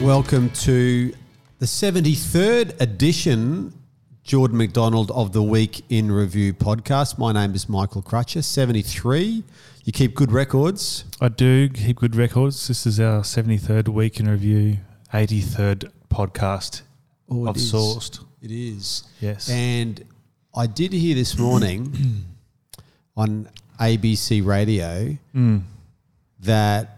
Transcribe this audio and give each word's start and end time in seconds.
Welcome 0.00 0.48
to 0.50 1.12
the 1.58 1.66
73rd 1.66 2.80
edition 2.80 3.74
Jordan 4.24 4.56
McDonald 4.56 5.10
of 5.10 5.32
the 5.32 5.42
Week 5.42 5.82
in 5.90 6.10
Review 6.10 6.54
podcast. 6.54 7.18
My 7.18 7.32
name 7.32 7.54
is 7.54 7.68
Michael 7.68 8.02
Crutcher, 8.02 8.42
73. 8.42 9.44
You 9.84 9.92
keep 9.92 10.14
good 10.14 10.32
records. 10.32 11.04
I 11.20 11.28
do 11.28 11.68
keep 11.68 11.98
good 11.98 12.16
records. 12.16 12.66
This 12.68 12.86
is 12.86 12.98
our 12.98 13.20
73rd 13.20 13.88
week 13.88 14.18
in 14.20 14.28
review, 14.28 14.78
83rd 15.12 15.90
podcast 16.08 16.82
Oh, 17.28 17.46
I've 17.48 17.56
it 17.56 17.60
is. 17.60 17.72
sourced. 17.72 18.24
It 18.40 18.50
is. 18.50 19.04
Yes. 19.20 19.50
And 19.50 20.02
I 20.54 20.66
did 20.66 20.92
hear 20.94 21.14
this 21.14 21.36
morning 21.38 22.24
on 23.16 23.48
ABC 23.78 24.44
radio 24.44 25.16
Mm. 25.34 25.62
that 26.40 26.96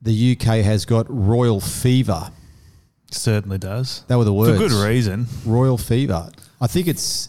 the 0.00 0.32
UK 0.32 0.64
has 0.64 0.84
got 0.86 1.06
royal 1.10 1.60
fever. 1.60 2.30
Certainly 3.10 3.58
does. 3.58 4.04
That 4.08 4.18
were 4.18 4.24
the 4.24 4.32
words. 4.32 4.52
For 4.60 4.68
good 4.68 4.86
reason. 4.86 5.26
Royal 5.46 5.78
fever. 5.78 6.30
I 6.60 6.66
think 6.66 6.88
it's 6.88 7.28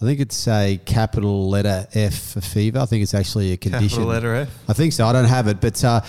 I 0.00 0.04
think 0.04 0.18
it's 0.18 0.48
a 0.48 0.80
capital 0.84 1.48
letter 1.48 1.86
F 1.94 2.32
for 2.32 2.40
fever. 2.40 2.80
I 2.80 2.86
think 2.86 3.04
it's 3.04 3.14
actually 3.14 3.52
a 3.52 3.56
condition. 3.56 3.88
Capital 3.88 4.06
letter 4.06 4.34
F. 4.34 4.58
I 4.68 4.72
think 4.72 4.92
so. 4.92 5.06
I 5.06 5.12
don't 5.12 5.26
have 5.26 5.46
it, 5.46 5.60
but 5.60 5.82
uh, 5.84 6.00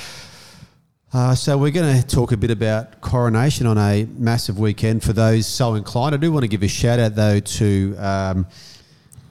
uh, 1.14 1.36
so 1.36 1.60
we're 1.60 1.70
going 1.70 2.02
to 2.02 2.08
talk 2.08 2.32
a 2.32 2.38
bit 2.38 2.50
about 2.50 3.02
coronation 3.02 3.68
on 3.68 3.78
a 3.78 4.08
massive 4.18 4.58
weekend 4.58 5.04
for 5.04 5.14
those 5.14 5.46
so 5.46 5.76
inclined. 5.76 6.16
I 6.16 6.18
do 6.18 6.32
want 6.32 6.42
to 6.44 6.48
give 6.48 6.64
a 6.64 6.68
shout 6.68 7.00
out 7.00 7.14
though 7.14 7.40
to 7.40 7.96
um, 8.00 8.48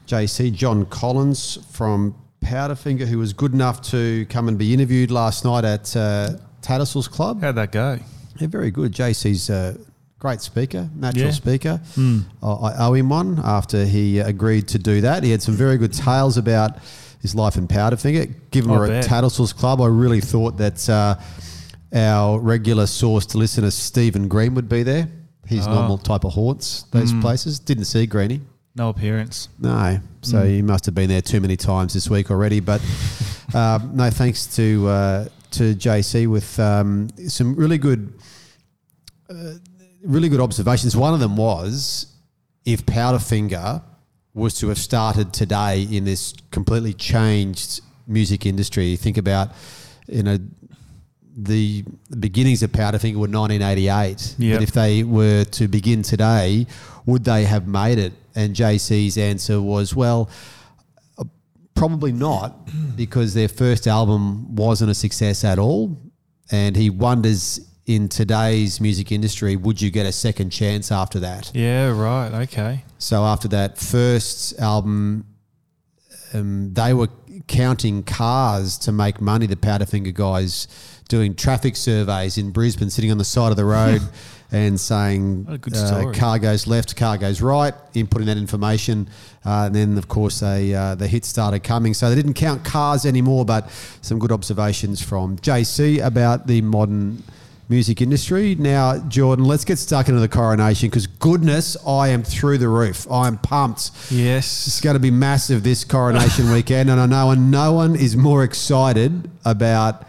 JC 0.06 0.52
John 0.52 0.86
Collins 0.86 1.58
from 1.72 2.14
Powderfinger, 2.44 3.06
who 3.06 3.18
was 3.18 3.32
good 3.32 3.54
enough 3.54 3.82
to 3.90 4.26
come 4.26 4.46
and 4.46 4.56
be 4.56 4.72
interviewed 4.72 5.10
last 5.10 5.44
night 5.44 5.64
at 5.64 5.96
uh, 5.96 6.36
Tattersalls 6.60 7.10
Club. 7.10 7.40
How'd 7.40 7.56
that 7.56 7.72
go? 7.72 7.98
Yeah, 8.38 8.46
very 8.48 8.70
good. 8.70 8.92
JC's 8.92 9.50
a 9.50 9.76
great 10.18 10.40
speaker, 10.40 10.88
natural 10.94 11.26
Yeah. 11.26 11.30
speaker. 11.32 11.80
I, 12.42 12.46
I 12.46 12.86
owe 12.86 12.94
him 12.94 13.08
one 13.08 13.40
after 13.42 13.84
he 13.84 14.18
agreed 14.20 14.68
to 14.68 14.78
do 14.78 15.00
that. 15.02 15.22
He 15.24 15.30
had 15.30 15.42
some 15.42 15.54
very 15.54 15.76
good 15.78 15.92
tales 15.92 16.36
about 16.36 16.78
his 17.20 17.34
life 17.34 17.56
in 17.56 17.66
Powderfinger. 17.68 18.32
Given 18.50 18.70
we're 18.70 18.84
at 18.84 18.88
bet. 18.88 19.04
Tattersalls 19.06 19.52
Club, 19.56 19.80
I 19.80 19.86
really 19.86 20.20
thought 20.20 20.56
that 20.58 20.88
uh, 20.88 21.16
our 21.94 22.38
regular 22.38 22.86
source 22.86 23.26
to 23.26 23.38
listener, 23.38 23.70
Stephen 23.70 24.28
Green, 24.28 24.54
would 24.54 24.68
be 24.68 24.82
there. 24.82 25.08
His 25.46 25.66
Oh. 25.66 25.74
normal 25.74 25.98
type 25.98 26.24
of 26.24 26.32
haunts, 26.32 26.84
those 26.92 27.12
places. 27.14 27.58
Didn't 27.58 27.84
see 27.84 28.06
Greeny. 28.06 28.40
No 28.74 28.88
appearance. 28.88 29.48
No, 29.58 30.00
so 30.22 30.46
he 30.46 30.62
must 30.62 30.86
have 30.86 30.94
been 30.94 31.08
there 31.10 31.20
too 31.20 31.40
many 31.40 31.56
times 31.56 31.92
this 31.92 32.08
week 32.08 32.30
already. 32.30 32.60
But 32.60 32.80
um, 33.54 33.90
no, 33.94 34.08
thanks 34.08 34.46
to 34.56 34.86
uh, 34.88 35.24
to 35.52 35.74
JC 35.74 36.26
with 36.26 36.58
um, 36.58 37.08
some 37.28 37.54
really 37.54 37.78
good, 37.78 38.12
uh, 39.28 39.54
really 40.04 40.28
good 40.28 40.40
observations. 40.40 40.96
One 40.96 41.14
of 41.14 41.20
them 41.20 41.36
was 41.36 42.06
if 42.64 42.84
Powderfinger 42.86 43.82
was 44.34 44.54
to 44.60 44.68
have 44.68 44.78
started 44.78 45.32
today 45.32 45.82
in 45.82 46.04
this 46.04 46.34
completely 46.50 46.94
changed 46.94 47.80
music 48.06 48.46
industry. 48.46 48.96
Think 48.96 49.18
about, 49.18 49.50
you 50.06 50.22
know. 50.22 50.38
The 51.34 51.82
beginnings 52.20 52.62
of 52.62 52.72
Powderfinger 52.72 53.14
were 53.14 53.20
1988. 53.20 54.34
Yep. 54.36 54.54
But 54.58 54.62
if 54.62 54.72
they 54.72 55.02
were 55.02 55.44
to 55.44 55.66
begin 55.66 56.02
today, 56.02 56.66
would 57.06 57.24
they 57.24 57.44
have 57.44 57.66
made 57.66 57.96
it? 57.96 58.12
And 58.34 58.54
JC's 58.54 59.16
answer 59.16 59.58
was, 59.58 59.96
well, 59.96 60.28
probably 61.74 62.12
not, 62.12 62.68
because 62.96 63.34
their 63.34 63.48
first 63.48 63.86
album 63.86 64.54
wasn't 64.54 64.90
a 64.90 64.94
success 64.94 65.44
at 65.44 65.58
all. 65.58 65.98
And 66.50 66.76
he 66.76 66.90
wonders 66.90 67.60
in 67.86 68.08
today's 68.08 68.80
music 68.80 69.10
industry, 69.10 69.56
would 69.56 69.80
you 69.80 69.90
get 69.90 70.06
a 70.06 70.12
second 70.12 70.50
chance 70.50 70.92
after 70.92 71.18
that? 71.20 71.50
Yeah, 71.54 71.88
right. 71.88 72.42
Okay. 72.42 72.84
So 72.98 73.24
after 73.24 73.48
that 73.48 73.78
first 73.78 74.58
album, 74.60 75.26
um, 76.32 76.72
they 76.74 76.94
were 76.94 77.08
counting 77.48 78.02
cars 78.02 78.78
to 78.78 78.92
make 78.92 79.20
money. 79.20 79.46
The 79.46 79.56
Powderfinger 79.56 80.14
guys 80.14 80.68
doing 81.08 81.34
traffic 81.34 81.76
surveys 81.76 82.38
in 82.38 82.50
Brisbane, 82.50 82.90
sitting 82.90 83.10
on 83.10 83.18
the 83.18 83.24
side 83.24 83.50
of 83.50 83.56
the 83.56 83.64
road 83.64 84.00
and 84.52 84.78
saying, 84.78 85.46
What 85.46 85.54
a 85.54 85.58
good 85.58 85.76
uh, 85.76 86.12
"Car 86.12 86.38
goes 86.38 86.66
left, 86.66 86.94
car 86.94 87.16
goes 87.16 87.40
right." 87.40 87.74
Inputting 87.94 88.26
that 88.26 88.36
information, 88.36 89.08
uh, 89.44 89.64
and 89.66 89.74
then 89.74 89.98
of 89.98 90.08
course 90.08 90.40
they 90.40 90.74
uh, 90.74 90.94
the 90.94 91.08
hits 91.08 91.26
started 91.26 91.64
coming. 91.64 91.94
So 91.94 92.10
they 92.10 92.14
didn't 92.14 92.34
count 92.34 92.62
cars 92.64 93.06
anymore, 93.06 93.44
but 93.44 93.70
some 94.02 94.18
good 94.18 94.30
observations 94.30 95.02
from 95.02 95.38
JC 95.38 96.04
about 96.04 96.46
the 96.46 96.60
modern 96.60 97.22
music 97.68 98.02
industry. 98.02 98.54
Now, 98.54 98.98
Jordan, 99.08 99.46
let's 99.46 99.64
get 99.64 99.78
stuck 99.78 100.08
into 100.08 100.20
the 100.20 100.28
coronation 100.28 100.90
because 100.90 101.06
goodness, 101.06 101.74
I 101.86 102.08
am 102.08 102.22
through 102.22 102.58
the 102.58 102.68
roof. 102.68 103.10
I 103.10 103.26
am 103.26 103.38
pumped. 103.38 103.90
Yes. 104.10 104.66
It's 104.66 104.82
going 104.82 104.94
to 104.94 105.00
be 105.00 105.10
massive 105.10 105.62
this 105.62 105.82
coronation 105.82 106.52
weekend, 106.52 106.90
and 106.90 107.00
I 107.00 107.06
know 107.06 107.30
and 107.30 107.50
no 107.50 107.72
one 107.72 107.96
is 107.96 108.14
more 108.16 108.44
excited 108.44 109.30
about 109.46 110.06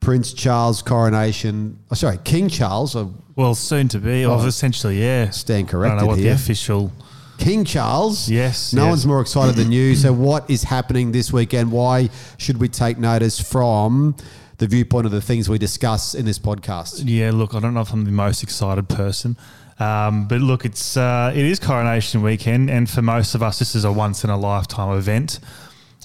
Prince 0.00 0.34
Charles' 0.34 0.82
coronation. 0.82 1.78
Oh, 1.90 1.94
sorry, 1.94 2.18
King 2.24 2.50
Charles. 2.50 2.94
I 2.94 3.06
Well, 3.36 3.54
soon 3.54 3.88
to 3.88 3.98
be. 3.98 4.24
Or 4.24 4.38
Oh. 4.38 4.46
essentially, 4.46 5.00
yeah. 5.02 5.30
stand 5.30 5.56
I 5.56 5.60
don't 5.62 5.70
corrected 5.70 6.00
know 6.02 6.06
what 6.06 6.18
here. 6.18 6.30
the 6.30 6.34
official. 6.34 6.92
King 7.38 7.64
Charles. 7.64 8.28
Yes, 8.28 8.72
No 8.72 8.82
yes. 8.84 8.90
one's 8.90 9.06
more 9.06 9.20
excited 9.20 9.56
than 9.56 9.72
you. 9.72 9.96
So, 9.96 10.12
what 10.12 10.48
is 10.50 10.64
happening 10.64 11.12
this 11.12 11.32
weekend? 11.32 11.72
Why 11.72 12.08
should 12.36 12.58
we 12.58 12.68
take 12.68 12.98
notice 12.98 13.40
from 13.40 14.14
the 14.58 14.66
viewpoint 14.68 15.06
of 15.06 15.12
the 15.12 15.20
things 15.20 15.48
we 15.48 15.58
discuss 15.58 16.14
in 16.14 16.24
this 16.24 16.38
podcast? 16.38 17.02
Yeah, 17.06 17.30
look, 17.32 17.54
I 17.54 17.60
don't 17.60 17.74
know 17.74 17.80
if 17.80 17.92
I'm 17.92 18.04
the 18.04 18.12
most 18.12 18.42
excited 18.44 18.88
person. 18.88 19.36
Um, 19.80 20.28
but 20.28 20.40
look, 20.40 20.64
it's 20.64 20.96
uh, 20.96 21.32
it 21.34 21.44
is 21.44 21.58
coronation 21.58 22.22
weekend, 22.22 22.70
and 22.70 22.88
for 22.88 23.02
most 23.02 23.34
of 23.34 23.42
us, 23.42 23.58
this 23.58 23.74
is 23.74 23.84
a 23.84 23.90
once 23.90 24.22
in 24.22 24.30
a 24.30 24.36
lifetime 24.38 24.96
event. 24.96 25.40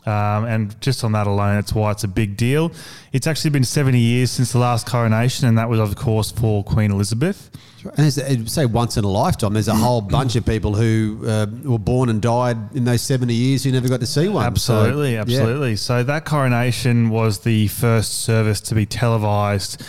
Um, 0.08 0.46
and 0.46 0.80
just 0.80 1.04
on 1.04 1.12
that 1.12 1.28
alone, 1.28 1.56
that's 1.56 1.74
why 1.74 1.92
it's 1.92 2.06
a 2.06 2.08
big 2.08 2.38
deal. 2.38 2.72
It's 3.12 3.28
actually 3.28 3.50
been 3.50 3.66
70 3.66 4.00
years 4.00 4.32
since 4.32 4.54
the 4.54 4.58
last 4.60 4.88
coronation, 4.88 5.50
and 5.50 5.58
that 5.58 5.68
was, 5.68 5.82
of 5.82 5.94
course, 5.98 6.32
for 6.32 6.64
Queen 6.64 6.92
Elizabeth. 6.92 7.52
And 7.98 8.06
as, 8.08 8.16
say 8.52 8.66
once 8.66 8.96
in 8.96 9.04
a 9.04 9.10
lifetime, 9.10 9.52
there's 9.52 9.68
a 9.68 9.76
whole 9.76 10.00
bunch 10.00 10.38
of 10.38 10.46
people 10.46 10.76
who 10.76 11.24
uh, 11.28 11.46
were 11.64 11.78
born 11.78 12.08
and 12.08 12.22
died 12.22 12.58
in 12.74 12.86
those 12.86 13.02
70 13.02 13.34
years 13.34 13.66
who 13.66 13.72
never 13.72 13.90
got 13.90 14.00
to 14.00 14.06
see 14.06 14.30
one. 14.30 14.56
So, 14.56 14.76
Absolutely, 14.76 15.14
yeah. 15.16 15.22
absolutely. 15.22 15.76
So 15.76 16.04
that 16.04 16.24
coronation 16.24 17.10
was 17.10 17.40
the 17.40 17.68
first 17.68 18.22
service 18.22 18.62
to 18.62 18.76
be 18.76 18.86
televised, 18.86 19.84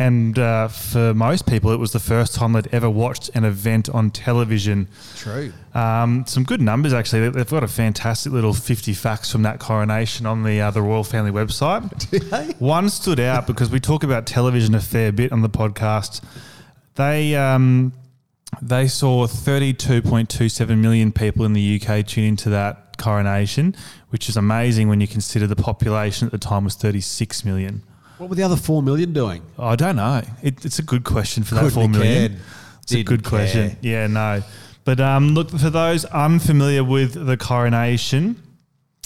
and 0.00 0.38
uh, 0.38 0.66
for 0.68 1.12
most 1.14 1.46
people, 1.46 1.70
it 1.72 1.76
was 1.78 1.92
the 1.92 2.00
first 2.00 2.34
time 2.34 2.52
they'd 2.54 2.66
ever 2.72 2.88
watched 2.88 3.30
an 3.34 3.44
event 3.44 3.88
on 3.90 4.10
television. 4.10 4.88
True. 5.16 5.52
Um, 5.74 6.24
some 6.26 6.42
good 6.44 6.60
numbers 6.60 6.92
actually. 6.92 7.20
They- 7.28 7.36
They've 7.40 7.48
got 7.50 7.62
a 7.62 7.68
fantastic 7.68 8.32
little 8.32 8.54
fifty 8.54 8.94
facts 8.94 9.30
from 9.30 9.42
that 9.42 9.60
coronation 9.60 10.26
on 10.26 10.42
the 10.42 10.60
uh, 10.60 10.70
the 10.72 10.82
royal 10.82 11.04
family 11.04 11.30
website. 11.30 11.84
One 12.60 12.88
stood 12.88 13.20
out 13.20 13.46
because 13.46 13.70
we 13.70 13.78
talk 13.78 14.02
about 14.02 14.26
television 14.26 14.74
a 14.74 14.80
fair 14.80 15.12
bit 15.12 15.30
on 15.32 15.42
the 15.42 15.50
podcast. 15.50 16.22
They 16.96 17.36
um, 17.36 17.92
they 18.62 18.88
saw 18.88 19.26
thirty 19.26 19.72
two 19.74 20.02
point 20.02 20.28
two 20.28 20.48
seven 20.48 20.80
million 20.80 21.12
people 21.12 21.44
in 21.44 21.52
the 21.52 21.80
UK 21.80 22.06
tune 22.06 22.24
into 22.24 22.48
that 22.50 22.96
coronation, 22.98 23.74
which 24.10 24.28
is 24.28 24.36
amazing 24.36 24.88
when 24.88 25.00
you 25.00 25.06
consider 25.06 25.46
the 25.46 25.56
population 25.56 26.26
at 26.26 26.32
the 26.32 26.38
time 26.38 26.64
was 26.64 26.74
thirty 26.74 27.00
six 27.00 27.44
million. 27.44 27.82
What 28.20 28.28
were 28.28 28.36
the 28.36 28.42
other 28.42 28.56
4 28.56 28.82
million 28.82 29.14
doing? 29.14 29.40
I 29.58 29.76
don't 29.76 29.96
know. 29.96 30.20
It, 30.42 30.62
it's 30.66 30.78
a 30.78 30.82
good 30.82 31.04
question 31.04 31.42
for 31.42 31.54
that 31.54 31.60
Couldn't 31.62 31.72
four 31.74 31.82
have 31.84 31.90
million. 31.92 32.14
cared. 32.32 32.40
It's 32.82 32.92
a 32.92 32.96
Didn't 32.96 33.08
good 33.08 33.24
question. 33.24 33.68
care. 33.70 33.78
Yeah, 33.80 34.06
no. 34.08 34.42
But 34.84 35.00
um, 35.00 35.28
look, 35.30 35.48
for 35.50 35.70
those 35.70 36.04
unfamiliar 36.04 36.84
with 36.84 37.14
the 37.26 37.38
coronation, 37.38 38.36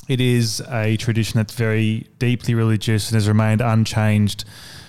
it 0.09 0.21
is 0.21 0.61
a 0.69 0.97
tradition 0.97 1.38
that's 1.38 1.55
very 1.55 2.09
deeply 2.19 2.55
religious 2.55 3.09
and 3.09 3.15
has 3.15 3.29
remained 3.29 3.61
unchanged 3.61 4.44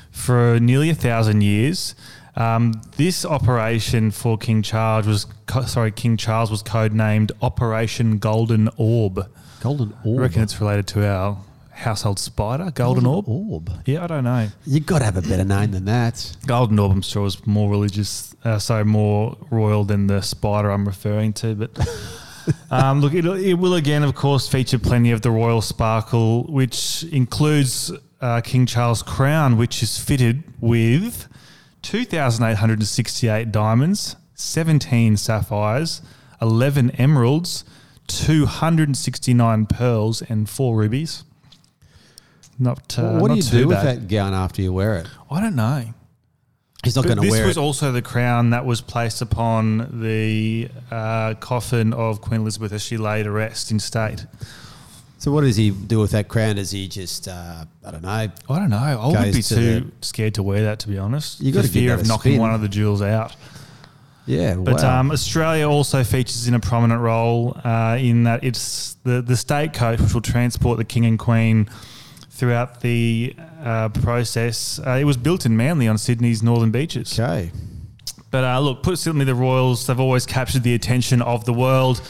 for 0.10 0.60
nearly 0.60 0.90
a 0.90 0.96
thousand 0.96 1.42
years. 1.42 1.94
Um, 2.36 2.82
this 2.98 3.26
operation 3.26 4.10
for 4.10 4.40
King 4.40 4.64
Charles 4.64 5.06
was 5.06 5.28
co- 5.46 5.66
sorry, 5.66 5.92
King 5.92 6.18
Charles 6.18 6.50
was 6.50 6.64
codenamed 6.64 7.32
Operation 7.44 8.18
Golden 8.18 8.70
Orb. 8.78 9.30
Golden 9.62 9.94
Orb. 10.04 10.18
I 10.20 10.22
reckon 10.24 10.42
it's 10.42 10.60
related 10.60 10.88
to 10.88 11.08
our 11.08 11.38
household 11.76 12.20
spider, 12.20 12.72
Golden 12.74 13.06
Orb. 13.06 13.28
Orb. 13.28 13.70
Yeah, 13.86 14.04
I 14.04 14.08
don't 14.08 14.24
know. 14.24 14.48
you 14.66 14.80
got 14.80 15.00
to 15.00 15.06
have 15.06 15.18
a 15.18 15.22
better 15.22 15.44
name 15.44 15.72
than 15.72 15.86
that. 15.86 16.36
Golden 16.46 16.80
Orb, 16.80 16.92
I'm 16.92 17.02
sure, 17.02 17.26
is 17.26 17.46
more 17.46 17.70
religious, 17.70 18.36
uh, 18.44 18.60
so 18.60 18.84
more 18.84 19.38
royal 19.52 19.84
than 19.84 20.08
the 20.08 20.22
spider 20.22 20.72
I'm 20.72 20.86
referring 20.86 21.34
to. 21.34 21.56
But 21.56 21.78
um, 22.72 23.02
look, 23.02 23.14
it, 23.14 23.26
it 23.26 23.56
will 23.56 23.76
again, 23.76 24.04
of 24.04 24.16
course, 24.16 24.48
feature 24.48 24.80
plenty 24.80 25.12
of 25.12 25.22
the 25.22 25.32
royal 25.32 25.62
sparkle, 25.62 26.44
which 26.44 27.04
includes 27.12 27.92
uh, 28.22 28.42
King 28.42 28.66
Charles' 28.66 29.04
crown, 29.04 29.58
which 29.58 29.84
is 29.84 30.00
fitted 30.00 30.44
with 30.60 31.28
2,868 31.82 33.52
diamonds, 33.52 34.16
17 34.34 35.18
sapphires, 35.18 36.02
11 36.42 36.92
emeralds, 36.92 37.64
269 38.08 39.66
pearls, 39.66 40.22
and 40.24 40.50
four 40.50 40.78
rubies. 40.78 41.24
Not 42.58 42.98
uh, 42.98 43.18
what 43.20 43.28
do 43.28 43.36
not 43.36 43.38
you 43.38 43.60
do 43.60 43.68
with 43.68 43.82
that 43.84 44.08
gown 44.08 44.34
after 44.34 44.62
you 44.62 44.72
wear 44.72 44.98
it? 44.98 45.08
I 45.30 45.42
don't 45.42 45.56
know. 45.56 45.84
He's 46.84 46.96
not 46.96 47.06
going 47.06 47.18
to 47.18 47.22
wear. 47.28 47.40
this 47.40 47.48
was 47.48 47.58
it. 47.58 47.60
also 47.60 47.92
the 47.92 48.02
crown 48.04 48.52
that 48.52 48.66
was 48.66 48.80
placed 48.80 49.22
upon 49.22 50.02
the 50.02 50.70
uh, 50.92 51.34
coffin 51.36 51.94
of 51.94 52.22
Queen 52.22 52.42
Elizabeth 52.42 52.72
as 52.72 52.84
she 52.84 52.98
lay 52.98 53.24
to 53.24 53.32
rest 53.32 53.72
in 53.72 53.80
state. 53.80 54.26
So 55.18 55.32
what 55.32 55.42
does 55.42 55.56
he 55.56 55.72
do 55.72 56.00
with 56.00 56.12
that 56.12 56.28
crown? 56.28 56.58
Does 56.58 56.70
he 56.70 56.88
just, 56.88 57.28
uh, 57.28 57.66
I 57.84 57.92
don't 57.92 58.04
know, 58.04 58.10
I 58.10 58.30
don't 58.48 58.70
know. 58.70 58.78
I 58.78 59.08
wouldn't 59.08 59.34
be 59.34 59.42
to 59.42 59.56
too 59.56 59.80
the- 59.80 59.92
scared 60.06 60.36
to 60.36 60.44
wear 60.44 60.64
that, 60.66 60.80
to 60.80 60.88
be 60.88 61.00
honest. 61.00 61.42
You 61.42 61.52
for 61.52 61.60
gotta 61.60 61.70
fear 61.70 61.96
of 61.96 62.08
knocking 62.08 62.34
spin. 62.34 62.42
one 62.42 62.54
of 62.54 62.62
the 62.62 62.68
jewels 62.70 63.02
out. 63.02 63.36
yeah, 64.28 64.54
But 64.54 64.84
wow. 64.84 65.00
um, 65.00 65.12
Australia 65.12 65.68
also 65.68 66.04
features 66.04 66.48
in 66.48 66.54
a 66.54 66.60
prominent 66.60 67.02
role 67.02 67.60
uh, 67.64 67.98
in 68.00 68.24
that 68.26 68.44
it's 68.44 68.94
the, 69.04 69.24
the 69.24 69.36
state 69.36 69.74
coach 69.74 70.00
which 70.00 70.14
will 70.14 70.22
transport 70.22 70.78
the 70.78 70.86
king 70.86 71.06
and 71.06 71.18
queen 71.18 71.68
throughout 72.36 72.82
the 72.82 73.34
uh, 73.64 73.90
process. 73.90 74.80
Uh, 74.86 74.92
it 74.92 75.06
was 75.06 75.16
built 75.16 75.46
in 75.46 75.56
Manly 75.56 75.88
on 75.88 75.98
Sydney's 75.98 76.44
northern 76.44 76.70
beaches. 76.70 77.18
okay. 77.18 77.52
But 78.30 78.44
uh, 78.44 78.60
look, 78.60 78.84
put 78.84 79.00
simply, 79.00 79.24
the 79.24 79.34
Royals, 79.34 79.88
they've 79.88 80.00
always 80.00 80.26
captured 80.26 80.64
the 80.64 80.74
attention 80.76 81.22
of 81.22 81.46
the 81.46 81.54
world. 81.54 82.02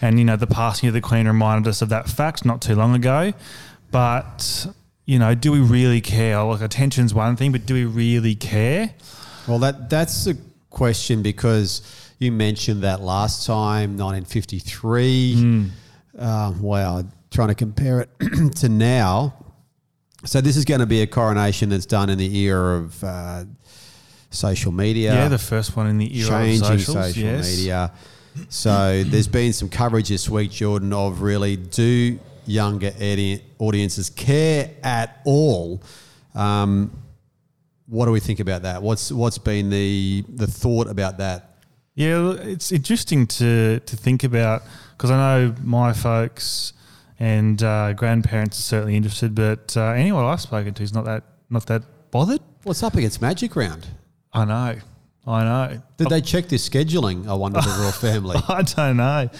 And, 0.00 0.18
you 0.18 0.24
know, 0.24 0.36
the 0.36 0.46
passing 0.46 0.88
of 0.88 0.94
the 0.94 1.00
Queen 1.00 1.26
reminded 1.26 1.68
us 1.68 1.82
of 1.82 1.88
that 1.88 2.08
fact 2.08 2.44
not 2.44 2.62
too 2.62 2.76
long 2.76 2.94
ago. 2.94 3.32
But, 3.90 4.66
you 5.04 5.18
know, 5.18 5.34
do 5.34 5.50
we 5.50 5.58
really 5.58 6.00
care? 6.00 6.40
Like, 6.44 6.60
attention's 6.60 7.12
one 7.12 7.34
thing, 7.34 7.50
but 7.50 7.66
do 7.66 7.74
we 7.74 7.84
really 7.84 8.36
care? 8.36 8.94
Well, 9.48 9.58
that 9.58 9.90
that's 9.90 10.24
the 10.24 10.38
question 10.70 11.22
because 11.22 11.82
you 12.20 12.30
mentioned 12.30 12.82
that 12.84 13.00
last 13.00 13.44
time, 13.44 13.98
1953. 13.98 15.34
Hmm. 15.34 15.64
Uh, 16.16 16.54
wow, 16.60 17.02
trying 17.32 17.48
to 17.48 17.54
compare 17.56 18.00
it 18.00 18.10
to 18.56 18.68
now. 18.68 19.41
So 20.24 20.40
this 20.40 20.56
is 20.56 20.64
going 20.64 20.80
to 20.80 20.86
be 20.86 21.02
a 21.02 21.06
coronation 21.06 21.68
that's 21.68 21.86
done 21.86 22.08
in 22.08 22.18
the 22.18 22.36
era 22.38 22.78
of 22.78 23.02
uh, 23.04 23.44
social 24.30 24.72
media. 24.72 25.14
Yeah, 25.14 25.28
the 25.28 25.38
first 25.38 25.76
one 25.76 25.88
in 25.88 25.98
the 25.98 26.18
era 26.20 26.28
changing 26.28 26.62
of 26.62 26.80
socials. 26.80 27.06
social 27.08 27.22
yes. 27.22 27.56
media. 27.56 27.92
So 28.48 29.02
there's 29.04 29.28
been 29.28 29.52
some 29.52 29.68
coverage 29.68 30.08
this 30.08 30.28
week, 30.28 30.50
Jordan, 30.52 30.92
of 30.92 31.22
really 31.22 31.56
do 31.56 32.18
younger 32.46 32.92
audi- 33.00 33.42
audiences 33.58 34.10
care 34.10 34.70
at 34.82 35.20
all? 35.24 35.82
Um, 36.34 36.96
what 37.86 38.06
do 38.06 38.12
we 38.12 38.20
think 38.20 38.40
about 38.40 38.62
that? 38.62 38.82
What's 38.82 39.12
what's 39.12 39.38
been 39.38 39.70
the 39.70 40.24
the 40.28 40.46
thought 40.46 40.88
about 40.88 41.18
that? 41.18 41.56
Yeah, 41.94 42.32
it's 42.32 42.72
interesting 42.72 43.26
to 43.26 43.80
to 43.80 43.96
think 43.96 44.24
about 44.24 44.62
because 44.96 45.10
I 45.10 45.16
know 45.16 45.54
my 45.62 45.92
folks 45.92 46.72
and 47.18 47.62
uh, 47.62 47.92
grandparents 47.92 48.58
are 48.58 48.62
certainly 48.62 48.96
interested, 48.96 49.34
but 49.34 49.76
uh, 49.76 49.90
anyone 49.90 50.24
I've 50.24 50.40
spoken 50.40 50.74
to 50.74 50.82
is 50.82 50.92
not 50.92 51.04
that 51.04 51.24
not 51.50 51.66
that 51.66 51.82
bothered. 52.10 52.40
What's 52.64 52.82
up 52.82 52.94
against 52.94 53.20
Magic 53.20 53.54
Round? 53.56 53.86
I 54.32 54.44
know, 54.44 54.76
I 55.26 55.44
know. 55.44 55.82
Did 55.96 56.08
they 56.08 56.20
check 56.20 56.48
this 56.48 56.68
scheduling? 56.68 57.28
I 57.28 57.34
wonder 57.34 57.60
the 57.60 57.76
royal 57.78 57.92
family. 57.92 58.36
I 58.48 58.62
don't 58.62 58.96
know. 58.96 59.30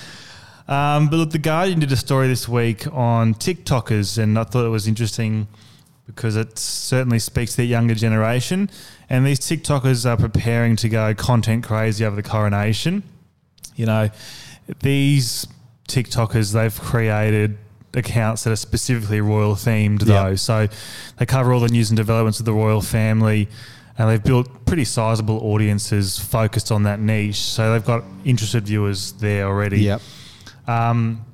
Um, 0.68 1.08
but 1.08 1.16
look, 1.16 1.30
the 1.30 1.38
Guardian 1.38 1.80
did 1.80 1.90
a 1.92 1.96
story 1.96 2.28
this 2.28 2.48
week 2.48 2.86
on 2.92 3.34
TikTokers, 3.34 4.18
and 4.18 4.38
I 4.38 4.44
thought 4.44 4.64
it 4.64 4.70
was 4.70 4.86
interesting 4.86 5.48
because 6.06 6.36
it 6.36 6.58
certainly 6.58 7.18
speaks 7.18 7.52
to 7.52 7.58
the 7.58 7.64
younger 7.64 7.94
generation. 7.94 8.70
And 9.08 9.26
these 9.26 9.40
TikTokers 9.40 10.08
are 10.08 10.16
preparing 10.16 10.76
to 10.76 10.88
go 10.88 11.14
content 11.14 11.64
crazy 11.64 12.04
over 12.04 12.16
the 12.16 12.22
coronation. 12.22 13.02
You 13.76 13.86
know, 13.86 14.10
these 14.80 15.46
TikTokers, 15.88 16.52
they've 16.52 16.78
created 16.80 17.58
accounts 17.94 18.44
that 18.44 18.50
are 18.52 18.56
specifically 18.56 19.20
royal 19.20 19.54
themed, 19.54 20.00
though. 20.00 20.34
So 20.36 20.68
they 21.18 21.26
cover 21.26 21.52
all 21.52 21.60
the 21.60 21.68
news 21.68 21.90
and 21.90 21.96
developments 21.96 22.40
of 22.40 22.46
the 22.46 22.52
royal 22.52 22.80
family. 22.80 23.48
And 23.98 24.08
they've 24.08 24.22
built 24.24 24.64
pretty 24.64 24.86
sizable 24.86 25.38
audiences 25.40 26.18
focused 26.18 26.72
on 26.72 26.84
that 26.84 26.98
niche. 26.98 27.36
So 27.40 27.72
they've 27.72 27.84
got 27.84 28.04
interested 28.24 28.66
viewers 28.66 29.12
there 29.12 29.46
already. 29.46 29.80
yep. 29.80 30.00
Um, 30.66 31.26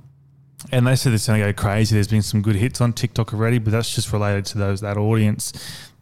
and 0.73 0.87
they 0.87 0.97
said 0.97 1.13
it's 1.13 1.27
going 1.27 1.41
to 1.41 1.53
go 1.53 1.53
crazy. 1.53 1.95
There's 1.95 2.09
been 2.09 2.23
some 2.23 2.43
good 2.43 2.57
hits 2.57 2.81
on 2.81 2.93
TikTok 2.93 3.33
already, 3.33 3.59
but 3.59 3.71
that's 3.71 3.95
just 3.95 4.13
related 4.13 4.45
to 4.47 4.59
those 4.59 4.81
that 4.81 4.97
audience. 4.97 5.53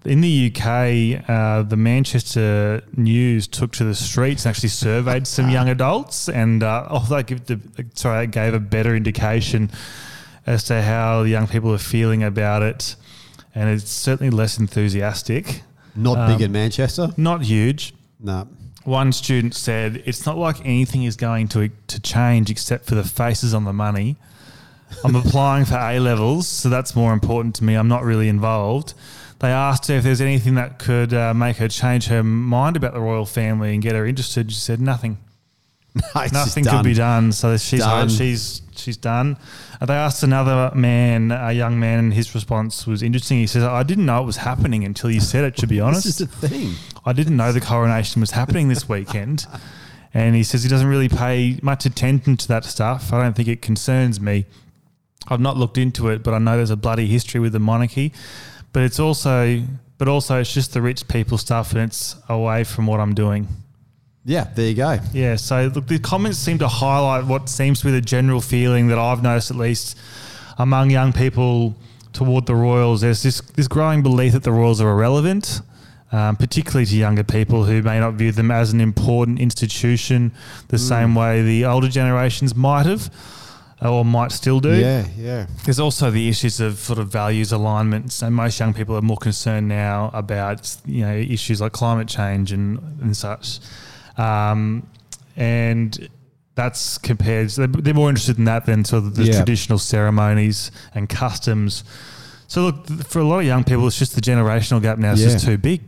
In 0.07 0.21
the 0.21 0.53
UK, 0.55 1.29
uh, 1.29 1.63
the 1.63 1.77
Manchester 1.77 2.83
News 2.97 3.49
took 3.49 3.73
to 3.73 3.85
the 3.85 3.95
streets 3.95 4.45
and 4.45 4.51
actually 4.51 4.69
surveyed 4.69 5.27
some 5.27 5.51
young 5.51 5.69
adults, 5.69 6.29
and 6.29 6.63
uh, 6.63 6.87
oh, 6.91 7.05
they 7.11 7.25
give 7.25 7.47
the, 7.47 7.61
sorry, 7.95 8.27
gave 8.29 8.55
a 8.55 8.61
better 8.61 8.95
indication 8.95 9.69
as 10.47 10.63
to 10.65 10.81
how 10.81 11.25
the 11.25 11.29
young 11.31 11.49
people 11.49 11.73
are 11.75 11.79
feeling 11.79 12.23
about 12.23 12.63
it, 12.63 12.95
and 13.53 13.69
it's 13.69 13.91
certainly 13.91 14.31
less 14.31 14.59
enthusiastic. 14.59 15.63
Not 15.97 16.19
Um, 16.19 16.33
big 16.33 16.43
in 16.43 16.53
Manchester. 16.53 17.09
Not 17.17 17.43
huge, 17.43 17.93
No. 18.23 18.47
one 18.85 19.11
student 19.13 19.55
said, 19.55 20.03
"It's 20.07 20.25
not 20.25 20.39
like 20.39 20.61
anything 20.65 21.03
is 21.03 21.17
going 21.17 21.49
to 21.49 21.69
to 21.89 22.01
change 22.01 22.49
except 22.49 22.87
for 22.87 22.95
the 22.95 23.03
faces 23.03 23.53
on 23.53 23.65
the 23.65 23.73
money. 23.73 24.17
I'm 25.05 25.17
applying 25.17 25.65
for 25.65 25.77
A 25.77 25.99
levels, 25.99 26.47
so 26.47 26.69
that's 26.69 26.95
more 26.95 27.13
important 27.13 27.57
to 27.57 27.65
me. 27.65 27.75
I'm 27.75 27.89
not 27.89 28.05
really 28.05 28.29
involved." 28.29 28.95
They 29.41 29.49
asked 29.49 29.87
her 29.89 29.95
if 29.95 30.05
there's 30.05 30.21
anything 30.21 30.55
that 30.55 30.79
could 30.79 31.13
uh, 31.13 31.35
make 31.35 31.57
her 31.59 31.69
change 31.69 32.07
her 32.07 32.23
mind 32.23 32.77
about 32.77 32.95
the 32.95 33.01
royal 33.01 33.27
family 33.27 33.75
and 33.75 33.83
get 33.83 33.95
her 33.95 34.07
interested. 34.07 34.51
She 34.51 34.59
said 34.59 34.81
nothing. 34.81 35.19
Just 36.15 36.33
Nothing 36.33 36.65
could 36.65 36.85
be 36.85 36.95
done. 36.95 37.33
So 37.33 37.57
she's 37.57 37.81
Done. 37.81 38.09
she's 38.11 38.61
she's 38.75 38.99
done. 38.99 39.39
Uh, 39.81 39.87
they 39.87 39.95
asked 39.95 40.23
another 40.23 40.71
man, 40.75 41.31
a 41.31 41.53
young 41.53 41.81
man, 41.81 41.99
and 41.99 42.13
his 42.15 42.35
response 42.35 42.87
was 42.87 43.03
interesting. 43.03 43.39
He 43.39 43.47
says, 43.47 43.63
"I 43.63 43.83
didn't 43.83 44.05
know 44.05 44.23
it 44.23 44.27
was 44.27 44.37
happening 44.39 44.85
until 44.85 45.11
you 45.11 45.21
said 45.21 45.45
it. 45.45 45.57
To 45.57 45.67
be 45.67 45.81
honest, 45.81 46.05
This 46.05 46.21
is 46.21 46.29
the 46.29 46.49
thing. 46.49 46.75
I 47.07 47.15
didn't 47.15 47.37
know 47.37 47.51
the 47.53 47.63
coronation 47.63 48.21
was 48.21 48.33
happening 48.33 48.69
this 48.69 48.89
weekend. 48.89 49.47
And 50.15 50.35
he 50.35 50.45
says 50.45 50.63
he 50.63 50.71
doesn't 50.71 50.87
really 50.89 51.11
pay 51.11 51.59
much 51.61 51.85
attention 51.85 52.39
to 52.39 52.49
that 52.49 52.65
stuff. 52.65 53.13
I 53.13 53.21
don't 53.23 53.37
think 53.37 53.49
it 53.49 53.61
concerns 53.61 54.19
me. 54.19 54.47
I've 55.29 55.41
not 55.41 55.59
looked 55.59 55.77
into 55.77 56.09
it, 56.09 56.23
but 56.23 56.33
I 56.33 56.39
know 56.39 56.57
there's 56.57 56.71
a 56.71 56.77
bloody 56.77 57.07
history 57.07 57.39
with 57.39 57.53
the 57.53 57.59
monarchy. 57.59 58.15
But 58.77 58.83
it's 58.83 59.01
also, 59.01 59.63
but 59.97 60.07
also, 60.07 60.39
it's 60.39 60.53
just 60.53 60.75
the 60.75 60.83
rich 60.83 61.09
people 61.09 61.39
stuff, 61.39 61.73
and 61.73 61.81
it's 61.81 62.15
away 62.29 62.63
from 62.63 62.87
what 62.87 63.01
I'm 63.01 63.15
doing. 63.15 63.49
Yeah, 64.23 64.49
there 64.55 64.69
you 64.69 64.75
go. 64.75 64.99
Yeah. 65.15 65.37
So 65.37 65.73
look, 65.75 65.87
the 65.87 65.99
comments 65.99 66.37
seem 66.37 66.59
to 66.59 66.69
highlight 66.69 67.25
what 67.25 67.49
seems 67.49 67.81
to 67.81 67.87
be 67.87 67.93
the 67.93 68.03
general 68.03 68.43
feeling 68.43 68.89
that 68.89 68.99
I've 68.99 69.23
noticed, 69.23 69.51
at 69.51 69.57
least 69.57 69.97
among 70.59 70.91
young 70.91 71.15
people 71.15 71.75
toward 72.13 72.45
the 72.45 72.55
Royals. 72.55 73.01
There's 73.01 73.23
this 73.23 73.41
this 73.41 73.67
growing 73.67 74.03
belief 74.03 74.35
that 74.35 74.43
the 74.43 74.53
Royals 74.53 74.83
are 74.83 74.91
irrelevant, 74.91 75.63
um, 76.13 76.37
particularly 76.37 76.85
to 76.85 76.97
younger 76.97 77.25
people 77.25 77.65
who 77.65 77.81
may 77.81 77.99
not 77.99 78.13
view 78.13 78.31
them 78.31 78.51
as 78.51 78.75
an 78.75 78.83
important 78.83 79.41
institution 79.41 80.33
the 80.69 80.77
same 80.77 81.15
way 81.15 81.41
the 81.41 81.65
older 81.65 81.89
generations 81.89 82.55
might 82.55 82.85
have 82.85 83.11
or 83.83 84.05
might 84.05 84.33
still 84.33 84.61
do. 84.61 84.75
Yeah, 84.75 85.07
yeah. 85.17 85.47
There's 85.65 85.79
also 85.81 86.11
the 86.11 86.29
issues 86.29 86.61
of 86.61 86.79
sort 86.79 86.99
of 86.99 87.09
values 87.09 87.53
alignment. 87.53 88.13
So 88.13 88.31
most 88.31 88.59
young 88.59 88.73
people 88.73 88.97
are 88.97 89.03
more 89.03 89.19
concerned 89.19 89.69
now 89.69 90.11
about 90.15 90.77
you 90.87 91.03
know 91.05 91.15
issues 91.15 91.61
like 91.61 91.73
climate 91.73 92.09
change 92.09 92.53
and 92.53 92.79
and 93.03 93.17
such, 93.17 93.59
um, 94.17 94.87
and 95.37 96.09
that's 96.55 96.97
compared. 96.99 97.51
They're, 97.51 97.95
more 97.95 98.09
interested 98.09 98.39
in 98.39 98.45
that 98.47 98.65
than 98.65 98.85
sort 98.85 99.05
of 99.05 99.15
the 99.15 99.25
Yeah. 99.25 99.37
traditional 99.37 99.79
ceremonies 99.79 100.71
and 100.95 101.07
customs. 101.09 101.85
So 102.49 102.63
look, 102.63 102.87
for 103.05 103.19
a 103.19 103.25
lot 103.25 103.41
of 103.41 103.45
young 103.45 103.65
people, 103.65 103.87
it's 103.89 103.99
just 103.99 104.15
the 104.15 104.21
generational 104.23 104.81
gap 104.81 104.99
now 104.99 105.13
is 105.13 105.21
just 105.23 105.45
too 105.45 105.59
big. 105.59 105.83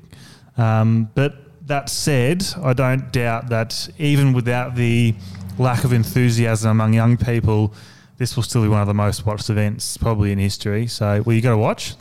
Um, 0.58 1.08
but 1.14 1.36
that 1.68 1.88
said, 1.88 2.44
I 2.62 2.72
don't 2.72 3.12
doubt 3.12 3.48
that 3.50 3.88
even 3.98 4.32
without 4.32 4.74
the 4.74 5.14
lack 5.58 5.84
of 5.84 5.92
enthusiasm 5.92 6.70
among 6.70 6.94
young 6.94 7.16
people, 7.16 7.74
this 8.18 8.36
will 8.36 8.42
still 8.42 8.62
be 8.62 8.68
one 8.68 8.80
of 8.80 8.86
the 8.86 8.94
most 8.94 9.26
watched 9.26 9.48
events 9.50 9.96
probably 9.96 10.32
in 10.32 10.38
history. 10.38 10.86
So, 10.86 11.22
well, 11.24 11.34
you 11.34 11.42
got 11.42 11.50
to 11.50 11.58
watch. 11.58 11.94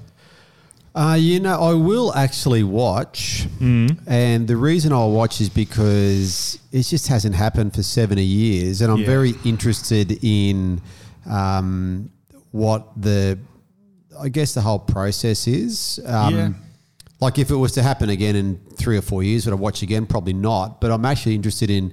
Uh, 0.95 1.13
you 1.19 1.39
know, 1.39 1.59
I 1.61 1.73
will 1.73 2.11
actually 2.15 2.63
watch, 2.63 3.45
Mm. 3.59 3.99
and 4.07 4.47
the 4.47 4.57
reason 4.57 4.91
I'll 4.91 5.11
watch 5.11 5.39
is 5.39 5.47
because 5.49 6.57
it 6.71 6.83
just 6.83 7.07
hasn't 7.07 7.35
happened 7.35 7.75
for 7.75 7.83
70 7.83 8.23
years, 8.23 8.81
and 8.81 8.91
I'm 8.91 8.99
Yeah. 9.01 9.05
very 9.05 9.35
interested 9.43 10.17
in 10.23 10.81
um, 11.29 12.09
what 12.51 12.87
the, 12.99 13.37
I 14.19 14.29
guess, 14.29 14.53
the 14.53 14.61
whole 14.61 14.79
process 14.79 15.45
is. 15.47 15.99
Um, 16.05 16.33
Yeah. 16.35 16.49
Like 17.19 17.37
if 17.37 17.49
it 17.51 17.55
was 17.55 17.73
to 17.73 17.83
happen 17.83 18.09
again 18.09 18.35
in 18.35 18.59
three 18.75 18.95
or 18.97 19.01
four 19.01 19.23
years, 19.23 19.45
would 19.45 19.51
I 19.51 19.55
watch 19.55 19.81
again? 19.83 20.05
Probably 20.05 20.33
not. 20.33 20.79
But 20.79 20.91
I'm 20.91 21.03
actually 21.03 21.35
interested 21.35 21.69
in 21.69 21.91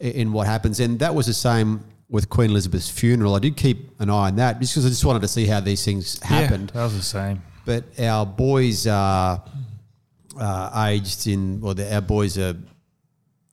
in 0.00 0.32
what 0.32 0.46
happens, 0.46 0.80
and 0.80 0.98
that 0.98 1.14
was 1.14 1.26
the 1.26 1.34
same 1.34 1.84
with 2.08 2.28
Queen 2.28 2.50
Elizabeth's 2.50 2.88
funeral. 2.90 3.34
I 3.36 3.38
did 3.38 3.56
keep 3.56 3.90
an 4.00 4.10
eye 4.10 4.28
on 4.28 4.36
that 4.36 4.58
because 4.58 4.84
I 4.84 4.88
just 4.88 5.04
wanted 5.04 5.22
to 5.22 5.28
see 5.28 5.46
how 5.46 5.60
these 5.60 5.84
things 5.84 6.20
happened 6.22 6.72
Yeah, 6.74 6.80
that 6.80 6.84
was 6.84 6.96
the 6.96 7.02
same. 7.02 7.42
but 7.64 7.84
our 8.00 8.26
boys 8.26 8.86
are 8.88 9.42
uh, 10.38 10.86
aged 10.88 11.26
in, 11.28 11.60
well, 11.60 11.74
the, 11.74 11.94
our 11.94 12.00
boys 12.00 12.36
are 12.38 12.54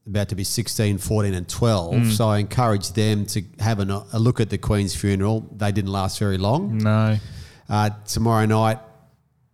about 0.07 0.29
to 0.29 0.35
be 0.35 0.43
16, 0.43 0.97
14, 0.97 1.33
and 1.33 1.47
12. 1.47 2.13
So 2.13 2.29
I 2.29 2.37
encouraged 2.39 2.95
them 2.95 3.25
to 3.27 3.43
have 3.59 3.79
an, 3.79 3.91
a 3.91 4.17
look 4.19 4.39
at 4.39 4.49
the 4.49 4.57
Queen's 4.57 4.95
funeral. 4.95 5.45
They 5.55 5.71
didn't 5.71 5.91
last 5.91 6.17
very 6.17 6.37
long. 6.37 6.77
No. 6.77 7.17
Uh, 7.69 7.89
tomorrow 8.07 8.45
night, 8.45 8.79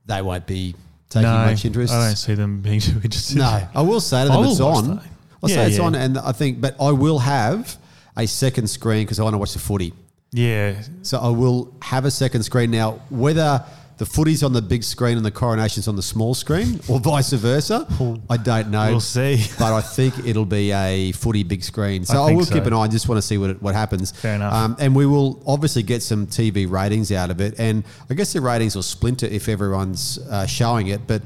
they 0.05 0.21
won't 0.21 0.45
be 0.45 0.75
taking 1.09 1.29
no, 1.29 1.45
much 1.45 1.65
interest. 1.65 1.91
I 1.93 2.07
don't 2.07 2.15
see 2.15 2.35
them 2.35 2.61
being 2.61 2.79
too 2.79 2.95
interested. 3.03 3.37
No, 3.37 3.67
I 3.73 3.81
will 3.81 3.99
say 3.99 4.25
to 4.25 4.31
I 4.31 4.35
them 4.35 4.45
will 4.45 4.51
it's 4.51 4.59
on. 4.61 5.01
I'll 5.43 5.49
Yeah, 5.49 5.55
say 5.57 5.67
it's 5.67 5.77
yeah. 5.77 5.83
on, 5.83 5.95
and 5.95 6.17
I 6.17 6.31
think, 6.31 6.61
but 6.61 6.75
I 6.81 6.91
will 6.91 7.19
have 7.19 7.77
a 8.17 8.25
second 8.27 8.67
screen 8.67 9.03
because 9.05 9.19
I 9.19 9.23
want 9.23 9.33
to 9.33 9.37
watch 9.37 9.53
the 9.53 9.59
footy. 9.59 9.93
Yeah, 10.31 10.81
So 11.03 11.19
I 11.19 11.29
will 11.29 11.75
have 11.81 12.05
a 12.05 12.11
second 12.11 12.41
screen 12.43 12.71
now. 12.71 12.93
Whether 13.11 13.63
the 13.97 14.05
footy's 14.07 14.41
on 14.41 14.51
the 14.53 14.63
big 14.63 14.83
screen 14.83 15.15
and 15.17 15.23
the 15.23 15.29
coronation's 15.29 15.87
on 15.87 15.95
the 15.95 16.01
small 16.01 16.33
screen, 16.33 16.79
or 16.89 16.99
vice 16.99 17.31
versa, 17.33 17.85
I 18.31 18.37
don't 18.37 18.71
know. 18.71 18.89
we'll 18.89 18.99
see. 18.99 19.43
but 19.59 19.71
I 19.73 19.81
think 19.81 20.25
it'll 20.25 20.45
be 20.47 20.71
a 20.71 21.11
footy 21.11 21.43
big 21.43 21.63
screen. 21.63 22.03
So 22.03 22.23
I 22.23 22.31
I, 22.31 22.33
will 22.33 22.45
so. 22.45 22.55
keep 22.55 22.65
an 22.65 22.73
eye. 22.73 22.81
I 22.81 22.87
just 22.87 23.07
want 23.07 23.17
to 23.19 23.21
see 23.21 23.37
what 23.37 23.51
it, 23.51 23.61
what 23.61 23.75
happens. 23.75 24.09
Fair 24.11 24.33
enough. 24.35 24.51
Um, 24.53 24.75
and 24.79 24.95
we 24.95 25.05
will 25.05 25.43
obviously 25.45 25.83
get 25.83 26.01
some 26.01 26.25
TV 26.25 26.67
ratings 26.69 27.11
out 27.11 27.29
of 27.29 27.39
it. 27.39 27.53
And 27.59 27.83
I 28.09 28.15
guess 28.15 28.33
the 28.33 28.41
ratings 28.41 28.75
will 28.75 28.81
splinter 28.81 29.27
if 29.27 29.47
everyone's 29.47 30.17
uh, 30.31 30.47
showing 30.47 30.87
it. 30.87 31.05
But 31.05 31.21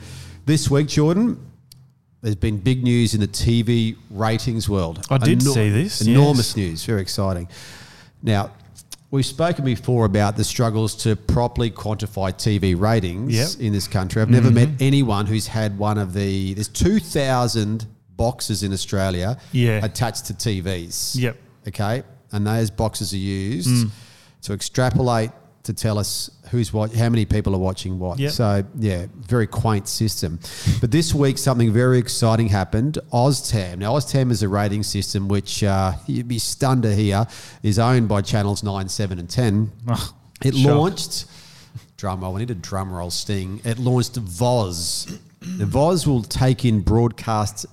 this 0.46 0.70
week, 0.70 0.88
Jordan, 0.88 1.40
there's 2.22 2.36
been 2.36 2.58
big 2.58 2.84
news 2.84 3.14
in 3.14 3.22
the 3.22 3.28
TV 3.28 3.96
ratings 4.10 4.68
world. 4.68 5.06
I 5.10 5.18
did 5.18 5.42
see 5.42 5.70
this, 5.70 6.02
Enormous 6.02 6.50
yes. 6.50 6.56
news. 6.58 6.86
Very 6.86 7.02
exciting. 7.02 7.48
Now. 8.22 8.52
We've 9.10 9.26
spoken 9.26 9.64
before 9.64 10.04
about 10.04 10.36
the 10.36 10.44
struggles 10.44 10.94
to 11.04 11.16
properly 11.16 11.72
quantify 11.72 12.34
TV 12.34 12.76
ratings 12.78 13.34
Yep. 13.34 13.48
Mm-hmm. 13.48 13.62
in 13.64 13.72
this 13.72 13.88
country. 13.88 14.22
I've 14.22 14.30
never 14.30 14.52
met 14.52 14.68
anyone 14.82 15.26
who's 15.28 15.48
had 15.48 15.78
one 15.78 15.98
of 15.98 16.12
the. 16.14 16.54
There's 16.56 16.68
2,000 16.68 17.86
boxes 18.18 18.64
in 18.64 18.74
Australia 18.74 19.38
Yeah. 19.54 19.80
attached 19.86 20.26
to 20.26 20.34
TVs. 20.34 21.16
Yep. 21.16 21.38
Okay. 21.70 22.04
And 22.34 22.46
those 22.46 22.70
boxes 22.70 23.14
are 23.14 23.18
used 23.18 23.70
Mm. 23.70 23.92
to 24.42 24.52
extrapolate 24.54 25.32
to 25.68 25.74
tell 25.74 25.98
us 25.98 26.30
who's 26.52 26.74
what, 26.74 26.92
how 26.94 27.08
many 27.10 27.26
people 27.26 27.54
are 27.56 27.60
watching 27.60 28.00
what. 28.00 28.20
Yep. 28.20 28.32
So 28.32 28.64
yeah, 28.80 29.06
very 29.16 29.48
quaint 29.48 29.88
system. 29.88 30.40
But 30.82 30.92
this 30.92 31.14
week 31.14 31.38
something 31.38 31.72
very 31.72 32.00
exciting 32.00 32.48
happened. 32.50 32.98
OzTam. 33.14 33.78
Now 33.78 33.94
OzTam 33.94 34.32
is 34.32 34.44
a 34.44 34.50
rating 34.50 34.84
system 34.84 35.28
which 35.28 35.64
uh, 35.64 35.94
you'd 36.08 36.28
be 36.28 36.40
stunned 36.40 36.84
to 36.84 36.94
hear 36.94 37.26
is 37.64 37.80
owned 37.80 38.08
by 38.10 38.22
channels 38.22 38.64
nine, 38.64 38.90
seven, 38.90 39.20
and 39.20 39.30
ten. 39.30 39.72
Oh, 39.88 40.14
It 40.44 40.56
shock. 40.56 40.76
launched. 40.76 41.26
Drum 41.98 42.22
roll. 42.22 42.34
We 42.34 42.40
need 42.42 42.52
a 42.52 42.56
drum 42.56 42.92
roll 42.92 43.10
sting. 43.10 43.60
It 43.64 43.80
launched 43.80 44.16
Voz. 44.18 45.20
The 45.42 45.66
Voz 45.66 46.06
will 46.08 46.24
take 46.24 46.64
in 46.66 46.82
broadcast 46.82 47.66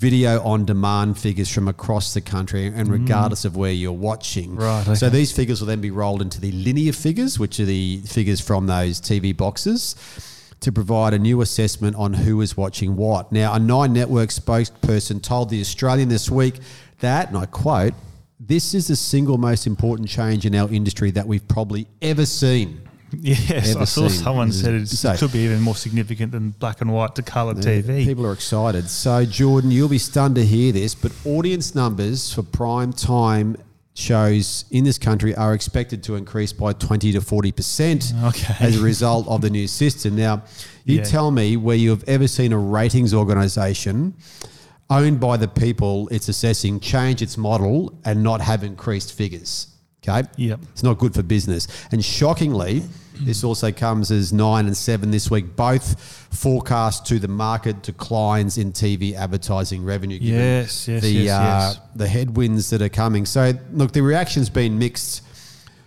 video 0.00 0.42
on 0.42 0.64
demand 0.64 1.18
figures 1.18 1.52
from 1.52 1.68
across 1.68 2.14
the 2.14 2.22
country 2.22 2.66
and 2.66 2.88
regardless 2.88 3.44
of 3.44 3.54
where 3.54 3.70
you're 3.70 3.92
watching. 3.92 4.56
Mm. 4.56 4.86
Right, 4.88 4.96
So 4.96 5.10
these 5.10 5.30
figures 5.30 5.60
will 5.60 5.68
then 5.68 5.82
be 5.82 5.90
rolled 5.90 6.22
into 6.22 6.40
the 6.40 6.50
linear 6.52 6.94
figures, 6.94 7.38
which 7.38 7.60
are 7.60 7.66
the 7.66 7.98
figures 8.06 8.40
from 8.40 8.66
those 8.66 8.98
TV 8.98 9.36
boxes. 9.36 9.94
To 10.60 10.72
provide 10.72 11.14
a 11.14 11.18
new 11.18 11.40
assessment 11.40 11.96
on 11.96 12.12
who 12.12 12.42
is 12.42 12.54
watching 12.54 12.94
what. 12.94 13.32
Now, 13.32 13.54
a 13.54 13.58
Nine 13.58 13.94
Network 13.94 14.28
spokesperson 14.28 15.22
told 15.22 15.48
The 15.48 15.58
Australian 15.58 16.10
this 16.10 16.30
week 16.30 16.60
that, 16.98 17.28
and 17.28 17.38
I 17.38 17.46
quote, 17.46 17.94
this 18.38 18.74
is 18.74 18.88
the 18.88 18.96
single 18.96 19.38
most 19.38 19.66
important 19.66 20.10
change 20.10 20.44
in 20.44 20.54
our 20.54 20.68
industry 20.70 21.10
that 21.12 21.26
we've 21.26 21.46
probably 21.48 21.86
ever 22.02 22.26
seen. 22.26 22.82
Yes, 23.18 23.76
I 23.76 23.84
saw 23.84 24.08
seen. 24.08 24.22
someone 24.22 24.52
said 24.52 24.74
it 24.74 24.88
So- 24.88 25.16
could 25.16 25.32
be 25.32 25.40
even 25.40 25.60
more 25.60 25.74
significant 25.76 26.32
than 26.32 26.50
black 26.58 26.80
and 26.80 26.92
white 26.92 27.14
to 27.16 27.22
colour 27.22 27.54
TV. 27.54 28.04
People 28.04 28.26
are 28.26 28.32
excited. 28.32 28.88
So, 28.88 29.24
Jordan, 29.24 29.70
you'll 29.70 29.88
be 29.88 29.98
stunned 29.98 30.36
to 30.36 30.44
hear 30.46 30.72
this, 30.72 30.94
but 30.94 31.12
audience 31.24 31.74
numbers 31.74 32.32
for 32.32 32.42
prime 32.42 32.92
time 32.92 33.56
shows 33.94 34.64
in 34.70 34.84
this 34.84 34.96
country 34.98 35.34
are 35.34 35.52
expected 35.52 36.02
to 36.04 36.14
increase 36.14 36.52
by 36.52 36.72
20 36.72 37.12
to 37.12 37.20
40% 37.20 38.12
Okay. 38.24 38.54
as 38.60 38.76
a 38.76 38.80
result 38.82 39.26
of 39.28 39.40
the 39.40 39.50
new 39.50 39.66
system. 39.66 40.14
Now, 40.16 40.42
you 40.84 40.98
Yeah. 40.98 41.02
tell 41.04 41.30
me 41.30 41.56
where 41.56 41.76
you've 41.76 42.04
ever 42.06 42.28
seen 42.28 42.52
a 42.52 42.58
ratings 42.58 43.12
organization 43.12 44.14
owned 44.88 45.20
by 45.20 45.36
the 45.36 45.48
people 45.48 46.08
it's 46.10 46.28
assessing 46.28 46.80
change 46.80 47.20
its 47.22 47.36
model 47.36 47.92
and 48.04 48.22
not 48.22 48.40
have 48.40 48.62
increased 48.64 49.12
figures. 49.12 49.66
Okay? 50.08 50.26
Yep. 50.36 50.60
It's 50.72 50.82
not 50.82 50.98
good 50.98 51.14
for 51.14 51.22
business. 51.22 51.68
And 51.92 52.02
shockingly, 52.04 52.82
this 53.20 53.44
also 53.44 53.70
comes 53.70 54.10
as 54.10 54.32
nine 54.32 54.66
and 54.66 54.74
seven 54.76 55.10
this 55.10 55.30
week, 55.30 55.54
both 55.54 56.00
forecast 56.34 57.04
to 57.06 57.18
the 57.18 57.28
market 57.28 57.82
declines 57.82 58.56
in 58.56 58.72
TV 58.72 59.14
advertising 59.14 59.84
revenue. 59.84 60.18
given 60.18 60.34
Yes, 60.40 60.88
yes, 60.88 61.02
the, 61.02 61.10
yes, 61.10 61.30
uh, 61.30 61.74
yes. 61.74 61.80
the 61.96 62.08
headwinds 62.08 62.70
that 62.70 62.80
are 62.80 62.88
coming. 62.88 63.26
So, 63.26 63.52
look, 63.72 63.92
the 63.92 64.00
reaction's 64.02 64.48
been 64.48 64.78
mixed 64.78 65.22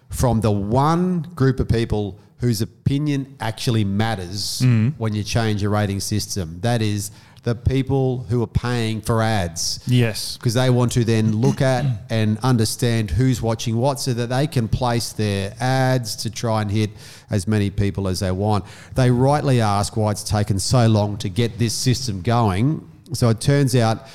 from 0.09 0.41
the 0.41 0.51
one 0.51 1.21
group 1.33 1.59
of 1.59 1.67
people 1.67 2.19
whose 2.37 2.61
opinion 2.61 3.35
actually 3.39 3.83
matters 3.83 4.61
Mm. 4.63 4.93
when 4.99 5.15
you 5.15 5.23
change 5.23 5.63
a 5.63 5.69
rating 5.69 6.01
system. 6.01 6.59
That 6.61 6.81
is 6.83 7.09
the 7.43 7.53
people 7.53 8.25
who 8.29 8.41
are 8.41 8.47
paying 8.47 9.01
for 9.01 9.21
ads 9.21 9.79
Yes. 9.85 10.37
because 10.37 10.53
they 10.53 10.69
want 10.69 10.93
to 10.93 11.03
then 11.03 11.35
look 11.35 11.61
at 11.61 11.85
and 12.09 12.37
understand 12.39 13.11
who's 13.11 13.41
watching 13.41 13.75
what 13.77 13.99
so 13.99 14.13
that 14.13 14.27
they 14.27 14.47
can 14.47 14.67
place 14.69 15.11
their 15.11 15.53
ads 15.59 16.15
to 16.17 16.29
try 16.29 16.61
and 16.61 16.71
hit 16.71 16.89
as 17.29 17.45
many 17.47 17.69
people 17.69 18.07
as 18.07 18.21
they 18.21 18.31
want. 18.31 18.63
They 18.95 19.11
rightly 19.11 19.59
ask 19.59 19.97
why 19.97 20.11
it's 20.11 20.23
taken 20.23 20.57
so 20.57 20.87
long 20.87 21.17
to 21.17 21.29
get 21.29 21.57
this 21.59 21.73
system 21.73 22.21
going. 22.21 22.89
So 23.11 23.27
it 23.29 23.41
turns 23.41 23.75
out 23.75 24.07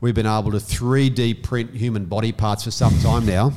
we've 0.00 0.14
been 0.14 0.26
able 0.26 0.50
to 0.50 0.58
3D 0.58 1.42
print 1.44 1.72
human 1.74 2.06
body 2.06 2.32
parts 2.32 2.64
for 2.64 2.72
some 2.72 2.98
time 2.98 3.24
now. 3.26 3.52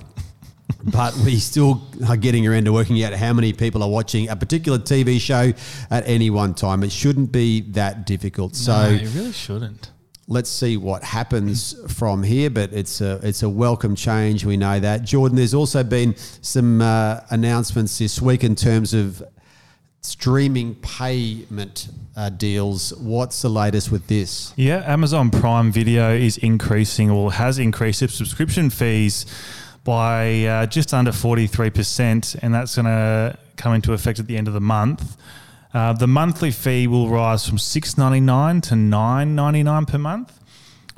But 0.86 1.16
we 1.18 1.38
still 1.38 1.82
are 2.08 2.16
getting 2.18 2.46
around 2.46 2.66
to 2.66 2.74
working 2.74 3.02
out 3.04 3.14
how 3.14 3.34
many 3.34 3.54
people 3.54 3.82
are 3.82 3.90
watching 3.90 4.30
a 4.30 4.36
particular 4.36 4.78
TV 4.78 5.20
show 5.20 5.52
at 5.90 6.08
any 6.08 6.30
one 6.30 6.54
time. 6.54 6.84
It 6.84 6.92
shouldn't 6.92 7.32
be 7.32 7.62
that 7.72 8.06
difficult. 8.06 8.56
So 8.56 8.72
no, 8.72 8.90
you 8.90 9.10
really 9.10 9.32
shouldn't. 9.32 9.92
let's 10.28 10.50
see 10.50 10.78
what 10.78 11.04
happens 11.04 11.76
from 11.92 12.22
here. 12.22 12.52
But 12.52 12.72
it's 12.72 13.02
a 13.02 13.20
it's 13.24 13.42
a 13.42 13.50
welcome 13.50 13.96
change. 13.96 14.46
We 14.46 14.58
know 14.58 14.80
that. 14.80 15.04
Jordan, 15.04 15.38
there's 15.38 15.56
also 15.56 15.84
been 15.84 16.16
some 16.42 16.82
uh, 16.82 17.22
announcements 17.32 17.98
this 17.98 18.22
week 18.22 18.44
in 18.44 18.56
terms 18.56 18.94
of 18.94 19.24
streaming 20.02 20.76
payment 20.76 21.88
uh, 22.16 22.30
deals. 22.30 22.94
What's 22.98 23.42
the 23.42 23.50
latest 23.50 23.92
with 23.92 24.06
this? 24.06 24.54
Yeah, 24.56 24.84
Amazon 24.86 25.32
Prime 25.32 25.72
Video 25.72 26.14
is 26.14 26.38
increasing 26.38 27.10
or 27.10 27.34
has 27.34 27.58
increased 27.58 28.04
its 28.04 28.14
subscription 28.14 28.70
fees 28.70 29.26
by 29.86 30.44
uh, 30.44 30.66
just 30.66 30.94
under 30.94 31.12
43%, 31.12 32.36
and 32.42 32.54
that's 32.54 32.76
going 32.76 32.86
to 32.86 33.38
come 33.56 33.74
into 33.74 33.94
effect 33.94 34.20
at 34.20 34.28
the 34.28 34.36
end 34.36 34.50
of 34.50 34.54
the 34.54 34.60
month. 34.60 35.16
Uh, 35.74 35.94
the 35.94 36.08
monthly 36.08 36.52
fee 36.52 36.88
will 36.88 37.08
rise 37.10 37.48
from 37.48 37.58
six 37.58 37.98
ninety 37.98 38.20
nine 38.22 38.62
to 38.62 38.76
nine 38.76 39.36
ninety 39.36 39.62
nine 39.62 39.86
per 39.86 39.98
month, 39.98 40.40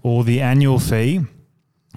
or 0.03 0.23
the 0.23 0.39
annual 0.39 0.77
fee, 0.77 1.21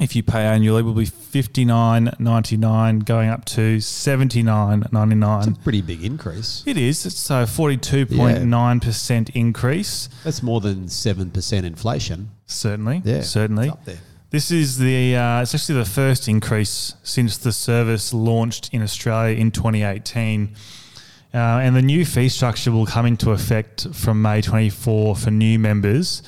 if 0.01 0.17
you 0.17 0.23
pay 0.23 0.45
annually, 0.47 0.83
will 0.83 0.95
be 0.95 1.05
fifty 1.05 1.67
nine 1.67 2.11
ninety 2.19 2.57
nine, 2.57 3.01
going 3.01 3.29
up 3.29 3.45
to 3.45 3.81
seventy 3.81 4.43
nine 4.43 4.83
ninety 4.93 5.15
nine. 5.15 5.57
Pretty 5.57 5.83
big 5.83 6.03
increase. 6.03 6.65
It 6.67 6.79
is. 6.79 7.05
It's 7.05 7.29
a 7.29 7.47
forty 7.47 7.77
two 7.77 8.07
point 8.07 8.43
nine 8.47 8.81
percent 8.81 9.29
increase. 9.31 10.09
That's 10.25 10.43
more 10.43 10.63
than 10.63 10.89
seven 10.89 11.31
percent 11.31 11.67
inflation. 11.67 12.31
Certainly, 12.47 13.03
Yeah, 13.05 13.21
certainly. 13.21 13.67
it's 13.67 13.73
up 13.75 13.85
there. 13.85 13.99
This 14.31 14.53
is 14.53 14.79
the 14.79 15.17
uh, 15.17 15.43
it's 15.43 15.55
actually 15.57 15.81
the 15.81 15.85
first 15.85 16.29
increase 16.29 16.95
since 17.03 17.37
the 17.37 17.51
service 17.51 18.15
launched 18.15 18.73
in 18.73 18.81
Australia 18.81 19.37
in 19.37 19.51
2018. 19.51 20.55
Uh, 21.33 21.37
and 21.37 21.75
the 21.75 21.83
new 21.83 22.05
fee 22.05 22.29
structure 22.29 22.71
will 22.71 22.87
come 22.87 23.07
into 23.07 23.31
effect 23.33 23.89
from 23.93 24.23
May 24.23 24.41
24 24.41 25.17
for 25.17 25.31
new 25.31 25.59
members. 25.59 26.23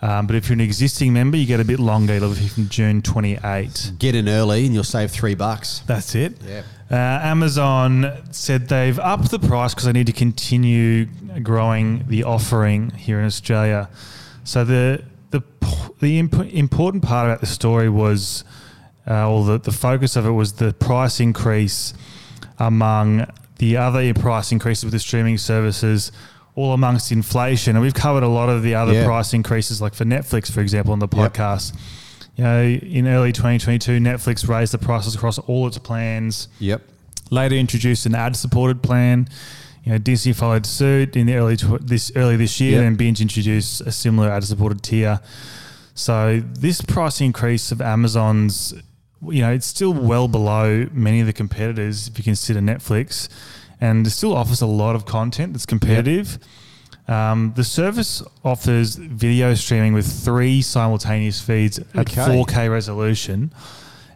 Um, 0.00 0.26
but 0.26 0.36
if 0.36 0.48
you're 0.48 0.54
an 0.54 0.60
existing 0.60 1.14
member, 1.14 1.36
you 1.36 1.46
get 1.46 1.60
a 1.60 1.64
bit 1.64 1.80
longer. 1.80 2.14
It'll 2.14 2.30
be 2.30 2.48
from 2.48 2.68
June 2.68 3.00
28. 3.00 3.92
Get 3.98 4.14
in 4.14 4.28
early 4.28 4.66
and 4.66 4.74
you'll 4.74 4.84
save 4.84 5.10
three 5.10 5.34
bucks. 5.34 5.80
That's 5.86 6.14
it. 6.14 6.36
Yeah. 6.46 6.62
Uh, 6.90 6.94
Amazon 6.94 8.12
said 8.30 8.68
they've 8.68 8.98
upped 8.98 9.30
the 9.30 9.38
price 9.38 9.72
because 9.72 9.86
they 9.86 9.92
need 9.92 10.06
to 10.06 10.12
continue 10.12 11.06
growing 11.42 12.04
the 12.08 12.24
offering 12.24 12.90
here 12.90 13.18
in 13.18 13.24
Australia. 13.24 13.88
So 14.44 14.64
the 14.64 15.02
the 15.34 15.42
the 16.00 16.18
imp- 16.18 16.52
important 16.52 17.02
part 17.02 17.28
about 17.28 17.40
the 17.40 17.46
story 17.46 17.88
was, 17.88 18.44
uh, 19.08 19.28
or 19.30 19.44
the, 19.44 19.58
the 19.58 19.72
focus 19.72 20.16
of 20.16 20.26
it 20.26 20.30
was 20.30 20.54
the 20.54 20.72
price 20.74 21.20
increase 21.20 21.94
among 22.58 23.26
the 23.58 23.76
other 23.76 24.12
price 24.14 24.52
increases 24.52 24.84
with 24.84 24.92
the 24.92 24.98
streaming 24.98 25.38
services. 25.38 26.12
All 26.56 26.72
amongst 26.72 27.10
inflation, 27.10 27.74
and 27.74 27.82
we've 27.82 27.94
covered 27.94 28.22
a 28.22 28.28
lot 28.28 28.48
of 28.48 28.62
the 28.62 28.76
other 28.76 28.92
Yeah. 28.92 29.04
price 29.06 29.34
increases, 29.34 29.80
like 29.80 29.92
for 29.92 30.04
Netflix, 30.04 30.52
for 30.52 30.60
example, 30.60 30.92
on 30.92 31.00
the 31.00 31.08
Yep. 31.08 31.34
podcast. 31.34 31.72
You 32.36 32.44
know, 32.44 32.62
in 32.64 33.08
early 33.08 33.32
2022, 33.32 33.98
Netflix 33.98 34.48
raised 34.48 34.72
the 34.72 34.78
prices 34.78 35.16
across 35.16 35.38
all 35.38 35.66
its 35.66 35.78
plans. 35.78 36.46
Yep. 36.60 36.80
Later, 37.30 37.56
introduced 37.56 38.06
an 38.06 38.14
ad-supported 38.14 38.82
plan. 38.82 39.28
You 39.84 39.92
know, 39.92 39.98
Disney 39.98 40.32
followed 40.32 40.64
suit 40.66 41.14
in 41.14 41.26
the 41.26 41.34
early 41.34 41.56
tw- 41.56 41.86
this 41.86 42.10
early 42.16 42.36
this 42.36 42.58
year, 42.60 42.80
Yep. 42.80 42.88
and 42.88 42.98
Binge 42.98 43.20
introduced 43.20 43.82
a 43.82 43.92
similar 43.92 44.30
ad-supported 44.30 44.82
tier. 44.82 45.20
So 45.94 46.42
this 46.58 46.80
price 46.80 47.20
increase 47.20 47.70
of 47.70 47.80
Amazon's, 47.82 48.72
you 49.28 49.42
know, 49.42 49.52
it's 49.52 49.66
still 49.66 49.92
well 49.92 50.26
below 50.26 50.88
many 50.92 51.20
of 51.20 51.26
the 51.26 51.32
competitors 51.34 52.08
if 52.08 52.16
you 52.18 52.24
consider 52.24 52.60
Netflix, 52.60 53.28
and 53.80 54.06
it 54.06 54.10
still 54.10 54.34
offers 54.34 54.62
a 54.62 54.66
lot 54.66 54.96
of 54.96 55.04
content 55.04 55.52
that's 55.52 55.66
competitive. 55.66 56.38
Um, 57.06 57.52
the 57.54 57.64
service 57.64 58.22
offers 58.42 58.96
video 58.96 59.52
streaming 59.54 59.92
with 59.92 60.06
three 60.10 60.62
simultaneous 60.62 61.40
feeds 61.42 61.78
at 61.78 62.06
4K 62.06 62.70
resolution. 62.70 63.52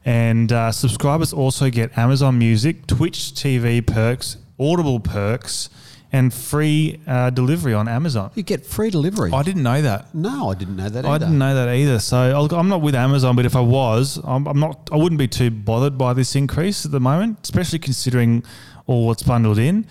And 0.06 0.50
uh, 0.50 0.72
subscribers 0.72 1.34
also 1.34 1.68
get 1.68 1.98
Amazon 1.98 2.38
Music, 2.38 2.86
Twitch 2.86 3.18
TV 3.34 3.86
perks, 3.86 4.38
Audible 4.58 5.00
perks, 5.00 5.70
and 6.10 6.32
free 6.32 7.00
uh, 7.06 7.28
delivery 7.30 7.74
on 7.74 7.86
Amazon. 7.86 8.30
You 8.34 8.42
get 8.42 8.64
free 8.64 8.88
delivery. 8.90 9.30
I 9.32 9.42
didn't 9.42 9.62
know 9.62 9.82
that. 9.82 10.14
no, 10.14 10.50
I 10.50 10.54
didn't 10.54 10.76
know 10.76 10.88
that. 10.88 11.04
Either. 11.04 11.14
I 11.14 11.18
didn't 11.18 11.38
know 11.38 11.54
that 11.54 11.68
either. 11.74 11.98
So 11.98 12.48
I'm 12.52 12.68
not 12.68 12.80
with 12.80 12.94
Amazon, 12.94 13.36
but 13.36 13.44
if 13.44 13.54
I 13.54 13.60
was, 13.60 14.18
I'm, 14.24 14.46
I'm 14.46 14.58
not. 14.58 14.88
I 14.90 14.96
wouldn't 14.96 15.18
be 15.18 15.28
too 15.28 15.50
bothered 15.50 15.98
by 15.98 16.14
this 16.14 16.34
increase 16.34 16.86
at 16.86 16.92
the 16.92 17.00
moment, 17.00 17.40
especially 17.42 17.78
considering 17.78 18.42
all 18.86 19.06
what's 19.06 19.22
bundled 19.22 19.58
in. 19.58 19.86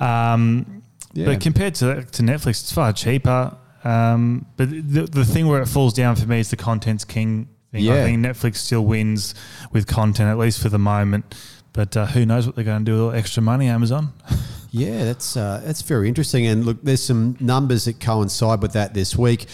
Um, 0.00 0.82
Yeah. 1.14 1.26
But 1.26 1.40
compared 1.40 1.74
to 1.76 2.04
to 2.04 2.22
Netflix, 2.22 2.62
it's 2.62 2.72
far 2.72 2.92
cheaper. 2.92 3.56
Um, 3.84 4.46
but 4.56 4.68
the, 4.70 5.02
the 5.10 5.24
thing 5.24 5.46
where 5.46 5.62
it 5.62 5.66
falls 5.66 5.94
down 5.94 6.16
for 6.16 6.26
me 6.26 6.40
is 6.40 6.50
the 6.50 6.56
content's 6.56 7.04
king 7.04 7.48
thing. 7.72 7.88
I 7.90 8.04
think 8.04 8.18
Netflix 8.24 8.56
still 8.56 8.84
wins 8.84 9.34
with 9.72 9.86
content, 9.86 10.28
at 10.28 10.38
least 10.38 10.60
for 10.60 10.68
the 10.68 10.78
moment. 10.78 11.34
But 11.76 11.96
uh, 11.96 12.06
who 12.06 12.24
knows 12.26 12.46
what 12.46 12.56
they're 12.56 12.64
going 12.64 12.84
to 12.84 12.90
do 12.90 12.92
with 12.94 13.02
all 13.02 13.12
extra 13.12 13.42
money, 13.42 13.68
Amazon? 13.68 14.12
Yeah, 14.72 15.04
that's 15.04 15.36
uh, 15.38 15.62
that's 15.64 15.80
very 15.80 16.06
interesting. 16.06 16.46
And 16.46 16.66
look, 16.66 16.82
there's 16.82 17.02
some 17.02 17.36
numbers 17.40 17.86
that 17.86 17.98
coincide 17.98 18.60
with 18.60 18.72
that 18.74 18.92
this 18.92 19.16
week. 19.16 19.46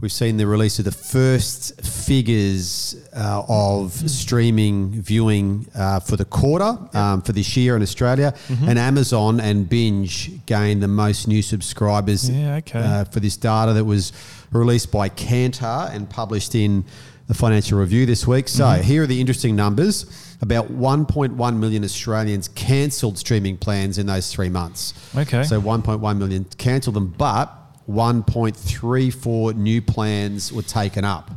We've 0.00 0.12
seen 0.12 0.38
the 0.38 0.46
release 0.46 0.78
of 0.78 0.86
the 0.86 0.92
first 0.92 1.78
figures 1.84 2.96
uh, 3.14 3.42
of 3.48 3.92
streaming 3.92 4.92
viewing 5.02 5.66
uh, 5.74 6.00
for 6.00 6.16
the 6.16 6.24
quarter 6.24 6.78
um, 6.94 7.20
for 7.20 7.32
this 7.32 7.54
year 7.54 7.76
in 7.76 7.82
Australia, 7.82 8.32
and 8.48 8.78
Amazon 8.78 9.40
and 9.40 9.68
Binge 9.68 10.30
gained 10.46 10.82
the 10.82 10.88
most 10.88 11.28
new 11.28 11.42
subscribers 11.42 12.30
Yeah, 12.30 12.56
okay. 12.56 12.78
uh, 12.80 13.04
for 13.04 13.20
this 13.20 13.36
data 13.36 13.74
that 13.74 13.84
was 13.84 14.12
released 14.52 14.90
by 14.90 15.08
Kantar 15.08 15.94
and 15.94 16.08
published 16.08 16.54
in 16.54 16.84
the 17.28 17.34
Financial 17.34 17.78
Review 17.78 18.06
this 18.06 18.26
week. 18.26 18.48
So 18.48 18.64
Mm-hmm. 18.64 18.82
here 18.82 19.02
are 19.04 19.06
the 19.06 19.20
interesting 19.20 19.54
numbers. 19.54 20.06
About 20.42 20.72
1.1 20.72 21.56
million 21.58 21.84
Australians 21.84 22.48
cancelled 22.48 23.18
streaming 23.18 23.56
plans 23.58 23.98
in 23.98 24.06
those 24.06 24.32
three 24.32 24.48
months. 24.48 24.94
Okay. 25.16 25.42
So 25.44 25.60
1.1 25.60 26.18
million 26.18 26.44
cancelled 26.58 26.96
them, 26.96 27.14
but 27.16 27.46
1.34 27.88 29.54
new 29.56 29.82
plans 29.82 30.52
were 30.52 30.62
taken 30.62 31.04
up. 31.04 31.30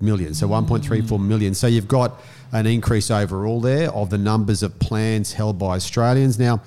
Million. 0.00 0.34
So 0.34 0.48
1.34 0.48 1.20
million. 1.24 1.54
So 1.54 1.66
you've 1.68 1.86
got 1.88 2.20
an 2.50 2.66
increase 2.66 3.10
overall 3.10 3.60
there 3.60 3.90
of 3.92 4.10
the 4.10 4.18
numbers 4.18 4.62
of 4.62 4.78
plans 4.80 5.32
held 5.32 5.58
by 5.58 5.76
Australians. 5.76 6.38
Now, 6.38 6.60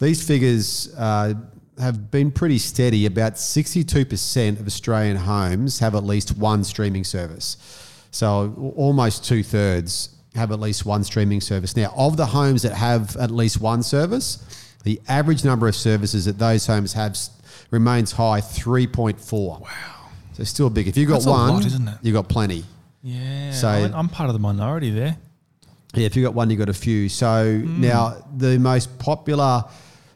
these 0.00 0.26
figures 0.26 0.92
uh, 0.96 1.34
have 1.80 2.10
been 2.10 2.30
pretty 2.30 2.58
steady. 2.58 3.06
About 3.06 3.34
62% 3.34 4.60
of 4.60 4.66
Australian 4.66 5.16
homes 5.16 5.78
have 5.78 5.94
at 5.94 6.04
least 6.04 6.36
one 6.36 6.64
streaming 6.64 7.04
service. 7.04 7.56
So 8.10 8.72
almost 8.76 9.24
two 9.24 9.42
thirds 9.42 10.10
have 10.34 10.52
at 10.52 10.60
least 10.60 10.86
one 10.86 11.04
streaming 11.04 11.40
service. 11.40 11.76
Now, 11.76 11.92
of 11.96 12.16
the 12.16 12.26
homes 12.26 12.62
that 12.62 12.74
have 12.74 13.16
at 13.16 13.30
least 13.30 13.60
one 13.60 13.82
service, 13.82 14.44
the 14.84 15.00
average 15.08 15.44
number 15.44 15.68
of 15.68 15.74
services 15.74 16.24
that 16.24 16.38
those 16.38 16.66
homes 16.66 16.92
have 16.94 17.16
remains 17.70 18.12
high 18.12 18.40
3.4. 18.40 19.60
Wow. 19.60 19.68
So 20.32 20.44
still 20.44 20.70
big. 20.70 20.88
If 20.88 20.96
you've 20.96 21.08
got 21.08 21.16
That's 21.16 21.26
one, 21.26 21.48
lot, 21.54 21.66
isn't 21.66 21.88
it? 21.88 21.98
you've 22.02 22.14
got 22.14 22.28
plenty. 22.28 22.64
Yeah. 23.02 23.52
So- 23.52 23.68
I'm 23.68 24.08
part 24.08 24.28
of 24.28 24.34
the 24.34 24.40
minority 24.40 24.90
there. 24.90 25.16
Yeah, 25.94 26.06
if 26.06 26.16
you've 26.16 26.24
got 26.24 26.34
one, 26.34 26.50
you've 26.50 26.58
got 26.58 26.68
a 26.68 26.74
few. 26.74 27.08
So 27.08 27.58
hmm. 27.58 27.80
now 27.80 28.22
the 28.36 28.58
most 28.58 28.98
popular 28.98 29.64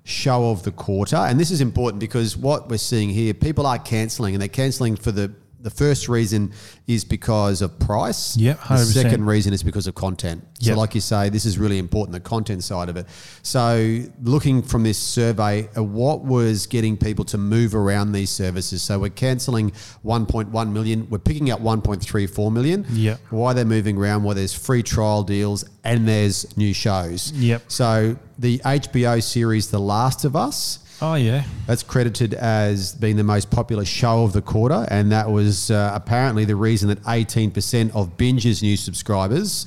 show 0.04 0.50
of 0.50 0.62
the 0.62 0.72
quarter, 0.72 1.16
and 1.16 1.38
this 1.38 1.50
is 1.50 1.60
important 1.60 2.00
because 2.00 2.36
what 2.36 2.68
we're 2.68 2.78
seeing 2.78 3.10
here, 3.10 3.34
people 3.34 3.66
are 3.66 3.78
cancelling, 3.78 4.34
and 4.34 4.40
they're 4.40 4.48
cancelling 4.48 4.96
for 4.96 5.12
the 5.12 5.32
the 5.62 5.70
first 5.70 6.08
reason 6.08 6.52
is 6.86 7.04
because 7.04 7.62
of 7.62 7.78
price. 7.78 8.36
Yep, 8.36 8.58
The 8.60 8.64
100%. 8.74 8.84
second 8.92 9.26
reason 9.26 9.52
is 9.52 9.62
because 9.62 9.86
of 9.86 9.94
content. 9.94 10.44
So, 10.60 10.74
like 10.76 10.94
you 10.94 11.00
say, 11.00 11.28
this 11.28 11.44
is 11.44 11.58
really 11.58 11.78
important, 11.78 12.12
the 12.12 12.20
content 12.20 12.62
side 12.62 12.88
of 12.88 12.96
it. 12.96 13.06
So, 13.42 14.02
looking 14.22 14.62
from 14.62 14.82
this 14.84 14.98
survey, 14.98 15.68
uh, 15.76 15.82
what 15.82 16.22
was 16.24 16.66
getting 16.66 16.96
people 16.96 17.24
to 17.26 17.38
move 17.38 17.74
around 17.74 18.12
these 18.12 18.30
services? 18.30 18.82
So, 18.82 18.98
we're 19.00 19.10
cancelling 19.10 19.72
1.1 20.04 20.72
million. 20.72 21.08
We're 21.10 21.18
picking 21.18 21.50
up 21.50 21.60
1.34 21.60 22.52
million. 22.52 22.86
Yep. 22.90 23.20
Why 23.30 23.52
they're 23.52 23.64
moving 23.64 23.96
around? 23.98 24.24
Well, 24.24 24.34
there's 24.34 24.54
free 24.54 24.82
trial 24.82 25.22
deals 25.24 25.64
and 25.84 26.06
there's 26.06 26.56
new 26.56 26.72
shows. 26.72 27.32
Yep. 27.32 27.62
So, 27.68 28.16
the 28.38 28.58
HBO 28.58 29.22
series 29.22 29.70
The 29.70 29.80
Last 29.80 30.24
of 30.24 30.36
Us. 30.36 30.78
Oh 31.02 31.14
yeah. 31.14 31.42
That's 31.66 31.82
credited 31.82 32.32
as 32.32 32.94
being 32.94 33.16
the 33.16 33.24
most 33.24 33.50
popular 33.50 33.84
show 33.84 34.22
of 34.22 34.32
the 34.32 34.40
quarter, 34.40 34.86
and 34.88 35.10
that 35.10 35.28
was 35.28 35.68
uh, 35.68 35.90
apparently 35.92 36.44
the 36.44 36.54
reason 36.54 36.88
that 36.90 37.02
18% 37.02 37.94
of 37.96 38.16
Binge's 38.16 38.62
new 38.62 38.76
subscribers 38.76 39.66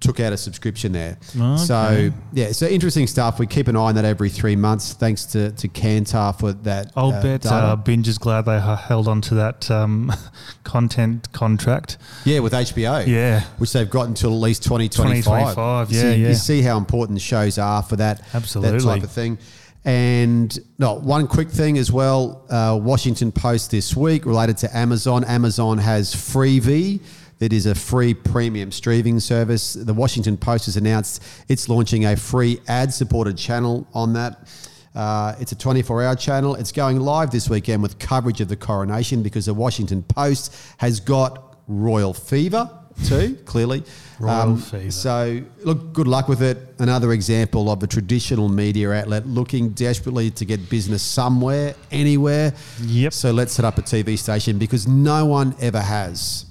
took 0.00 0.20
out 0.20 0.32
a 0.32 0.36
subscription 0.36 0.92
there. 0.92 1.16
So 1.56 2.10
yeah, 2.34 2.52
so 2.52 2.66
interesting 2.66 3.06
stuff. 3.06 3.38
We 3.38 3.46
keep 3.46 3.66
an 3.68 3.76
eye 3.76 3.80
on 3.80 3.94
that 3.94 4.04
every 4.04 4.28
three 4.28 4.56
months. 4.56 4.92
Thanks 4.92 5.24
to 5.26 5.52
to 5.52 5.68
Kantar 5.68 6.38
for 6.38 6.52
that. 6.52 6.92
I'll 6.96 7.12
uh, 7.12 7.22
bet 7.22 7.46
uh, 7.46 7.76
Binge 7.76 8.06
is 8.08 8.18
glad 8.18 8.42
they 8.42 8.60
held 8.60 9.08
on 9.08 9.22
to 9.22 9.36
that 9.36 9.70
um, 9.70 10.12
content 10.64 11.32
contract. 11.32 11.96
yeah, 12.26 12.40
with 12.40 12.52
HBO. 12.52 13.06
Yeah. 13.06 13.40
which 13.56 13.72
they've 13.72 13.88
got 13.88 14.08
until 14.08 14.32
at 14.32 14.40
least 14.40 14.64
2025. 14.64 15.24
2025, 15.24 15.92
yeah, 15.92 16.02
you, 16.02 16.22
yeah. 16.22 16.28
you 16.28 16.34
see 16.34 16.60
how 16.60 16.76
important 16.76 17.22
shows 17.22 17.56
are 17.56 17.82
for 17.82 17.96
that, 17.96 18.20
Absolutely. 18.34 18.78
that 18.78 18.84
type 18.84 19.02
of 19.02 19.10
thing. 19.10 19.38
And 19.84 20.56
no, 20.78 20.94
one 20.94 21.26
quick 21.26 21.48
thing 21.48 21.76
as 21.76 21.90
well 21.90 22.46
uh, 22.48 22.78
Washington 22.80 23.32
Post 23.32 23.70
this 23.70 23.96
week 23.96 24.24
related 24.24 24.56
to 24.58 24.76
Amazon. 24.76 25.24
Amazon 25.24 25.78
has 25.78 26.14
Freevee. 26.14 27.00
That 27.38 27.52
is 27.52 27.66
a 27.66 27.74
free 27.74 28.14
premium 28.14 28.70
streaming 28.70 29.18
service. 29.18 29.72
The 29.74 29.92
Washington 29.92 30.36
Post 30.36 30.66
has 30.66 30.76
announced 30.76 31.24
it's 31.48 31.68
launching 31.68 32.04
a 32.04 32.16
free 32.16 32.60
ad 32.68 32.94
supported 32.94 33.36
channel 33.36 33.84
on 33.92 34.12
that. 34.12 34.48
Uh, 34.94 35.34
it's 35.40 35.50
a 35.50 35.56
24 35.56 36.04
hour 36.04 36.14
channel. 36.14 36.54
It's 36.54 36.70
going 36.70 37.00
live 37.00 37.32
this 37.32 37.50
weekend 37.50 37.82
with 37.82 37.98
coverage 37.98 38.40
of 38.40 38.48
the 38.48 38.56
coronation 38.56 39.24
because 39.24 39.46
the 39.46 39.54
Washington 39.54 40.04
Post 40.04 40.54
has 40.78 41.00
got 41.00 41.56
royal 41.66 42.14
fever 42.14 42.70
too, 43.04 43.36
clearly. 43.44 43.84
Um. 44.20 44.58
So, 44.90 45.40
look, 45.64 45.92
good 45.92 46.06
luck 46.06 46.28
with 46.28 46.42
it. 46.42 46.74
Another 46.78 47.12
example 47.12 47.70
of 47.70 47.82
a 47.82 47.86
traditional 47.86 48.48
media 48.48 48.92
outlet 48.92 49.26
looking 49.26 49.70
desperately 49.70 50.30
to 50.32 50.44
get 50.44 50.70
business 50.70 51.02
somewhere, 51.02 51.74
anywhere. 51.90 52.54
Yep. 52.82 53.12
So, 53.12 53.32
let's 53.32 53.52
set 53.52 53.64
up 53.64 53.78
a 53.78 53.82
TV 53.82 54.16
station 54.18 54.58
because 54.58 54.86
no 54.86 55.26
one 55.26 55.54
ever 55.60 55.80
has. 55.80 56.46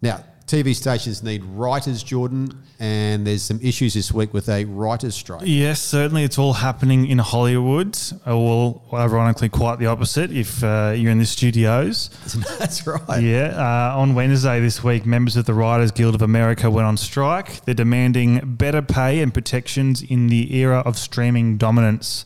Now, 0.00 0.24
TV 0.50 0.74
stations 0.74 1.22
need 1.22 1.44
writers, 1.44 2.02
Jordan, 2.02 2.60
and 2.80 3.24
there's 3.24 3.42
some 3.42 3.60
issues 3.62 3.94
this 3.94 4.10
week 4.10 4.34
with 4.34 4.48
a 4.48 4.64
writers' 4.64 5.14
strike. 5.14 5.42
Yes, 5.44 5.80
certainly 5.80 6.24
it's 6.24 6.38
all 6.38 6.54
happening 6.54 7.06
in 7.06 7.18
Hollywood. 7.18 7.96
Uh, 8.26 8.36
Well, 8.36 8.82
ironically, 8.92 9.48
quite 9.48 9.78
the 9.78 9.86
opposite 9.86 10.32
if 10.32 10.64
uh, 10.64 10.92
you're 10.96 11.12
in 11.12 11.18
the 11.18 11.24
studios. 11.24 12.10
That's 12.58 12.84
right. 12.84 13.22
Yeah, 13.22 13.54
uh, 13.54 13.96
on 13.96 14.16
Wednesday 14.16 14.58
this 14.58 14.82
week, 14.82 15.06
members 15.06 15.36
of 15.36 15.44
the 15.44 15.54
Writers 15.54 15.92
Guild 15.92 16.16
of 16.16 16.22
America 16.22 16.68
went 16.68 16.88
on 16.88 16.96
strike. 16.96 17.64
They're 17.64 17.72
demanding 17.72 18.40
better 18.56 18.82
pay 18.82 19.20
and 19.20 19.32
protections 19.32 20.02
in 20.02 20.26
the 20.26 20.56
era 20.56 20.80
of 20.80 20.98
streaming 20.98 21.58
dominance. 21.58 22.24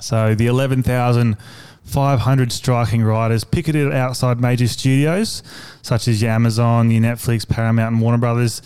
So 0.00 0.34
the 0.34 0.48
11,500 1.86 2.50
striking 2.50 3.02
writers 3.02 3.44
picketed 3.44 3.92
outside 3.92 4.40
major 4.40 4.66
studios 4.66 5.42
such 5.82 6.08
as 6.08 6.20
your 6.20 6.32
Amazon, 6.32 6.90
your 6.90 7.00
Netflix, 7.00 7.48
Paramount, 7.48 7.94
and 7.94 8.02
Warner 8.02 8.18
Brothers, 8.18 8.60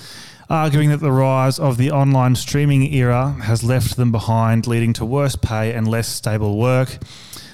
arguing 0.48 0.88
that 0.88 1.00
the 1.00 1.12
rise 1.12 1.58
of 1.58 1.76
the 1.76 1.90
online 1.90 2.34
streaming 2.34 2.92
era 2.92 3.36
has 3.42 3.62
left 3.62 3.96
them 3.96 4.10
behind, 4.10 4.66
leading 4.66 4.94
to 4.94 5.04
worse 5.04 5.36
pay 5.36 5.72
and 5.74 5.86
less 5.86 6.08
stable 6.08 6.56
work. 6.58 6.98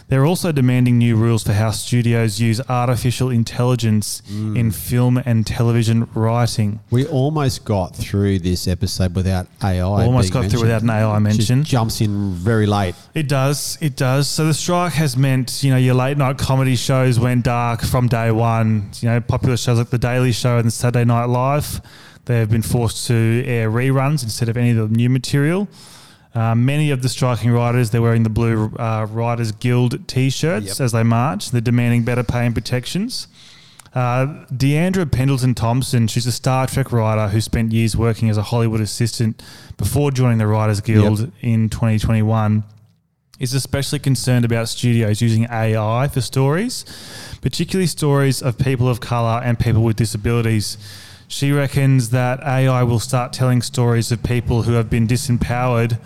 They're 0.08 0.24
also 0.24 0.52
demanding 0.52 0.98
new 0.98 1.16
rules 1.16 1.42
for 1.42 1.52
how 1.52 1.72
studios 1.72 2.40
use 2.40 2.60
artificial 2.68 3.28
intelligence 3.28 4.22
mm. 4.30 4.56
in 4.56 4.70
film 4.70 5.18
and 5.18 5.44
television 5.44 6.08
writing. 6.14 6.78
We 6.90 7.06
almost 7.06 7.64
got 7.64 7.96
through 7.96 8.38
this 8.38 8.68
episode 8.68 9.16
without 9.16 9.48
AI. 9.64 9.82
Almost 9.82 10.32
being 10.32 10.42
got 10.44 10.50
through 10.50 10.60
without 10.60 10.82
an 10.82 10.90
AI 10.90 11.18
mention. 11.18 11.64
jumps 11.64 12.00
in 12.00 12.32
very 12.34 12.66
late. 12.66 12.94
It 13.14 13.28
does. 13.28 13.78
It 13.80 13.96
does. 13.96 14.28
So 14.28 14.46
the 14.46 14.54
strike 14.54 14.92
has 14.92 15.16
meant, 15.16 15.64
you 15.64 15.72
know, 15.72 15.76
your 15.76 15.94
late 15.94 16.16
night 16.16 16.38
comedy 16.38 16.76
shows 16.76 17.18
went 17.18 17.44
dark 17.44 17.82
from 17.82 18.06
day 18.06 18.30
one. 18.30 18.90
You 19.00 19.08
know, 19.08 19.20
popular 19.20 19.56
shows 19.56 19.78
like 19.78 19.90
The 19.90 19.98
Daily 19.98 20.30
Show 20.30 20.58
and 20.58 20.72
Saturday 20.72 21.04
Night 21.04 21.24
Live, 21.24 21.80
they've 22.26 22.48
been 22.48 22.62
forced 22.62 23.08
to 23.08 23.42
air 23.44 23.70
reruns 23.72 24.22
instead 24.22 24.48
of 24.48 24.56
any 24.56 24.70
of 24.70 24.76
the 24.76 24.96
new 24.96 25.10
material. 25.10 25.66
Uh, 26.36 26.54
many 26.54 26.90
of 26.90 27.00
the 27.00 27.08
striking 27.08 27.50
writers, 27.50 27.90
they're 27.90 28.02
wearing 28.02 28.22
the 28.22 28.28
blue 28.28 28.66
uh, 28.78 29.06
Writers 29.10 29.52
Guild 29.52 30.06
t-shirts 30.06 30.66
Yep. 30.66 30.80
as 30.80 30.92
they 30.92 31.02
march. 31.02 31.50
They're 31.50 31.62
demanding 31.62 32.02
better 32.02 32.22
pay 32.22 32.44
and 32.44 32.54
protections. 32.54 33.26
Uh, 33.94 34.44
Deandra 34.52 35.10
Pendleton 35.10 35.54
Thompson, 35.54 36.06
she's 36.08 36.26
a 36.26 36.32
Star 36.32 36.66
Trek 36.66 36.92
writer 36.92 37.28
who 37.28 37.40
spent 37.40 37.72
years 37.72 37.96
working 37.96 38.28
as 38.28 38.36
a 38.36 38.42
Hollywood 38.42 38.82
assistant 38.82 39.42
before 39.78 40.10
joining 40.10 40.36
the 40.36 40.46
Writers 40.46 40.82
Guild 40.82 41.20
Yep. 41.20 41.30
in 41.40 41.68
2021. 41.70 42.64
is 43.38 43.52
especially 43.52 43.98
concerned 43.98 44.44
about 44.46 44.66
studios 44.66 45.20
using 45.20 45.44
AI 45.50 46.08
for 46.08 46.22
stories, 46.22 46.86
particularly 47.42 47.86
stories 47.86 48.40
of 48.40 48.56
people 48.56 48.88
of 48.88 48.98
colour 49.00 49.42
and 49.44 49.58
people 49.58 49.82
with 49.82 49.96
disabilities. 49.96 50.78
She 51.28 51.50
reckons 51.50 52.10
that 52.10 52.40
AI 52.42 52.84
will 52.84 53.00
start 53.00 53.32
telling 53.32 53.60
stories 53.60 54.12
of 54.12 54.22
people 54.22 54.62
who 54.62 54.72
have 54.74 54.88
been 54.88 55.08
disempowered 55.08 55.98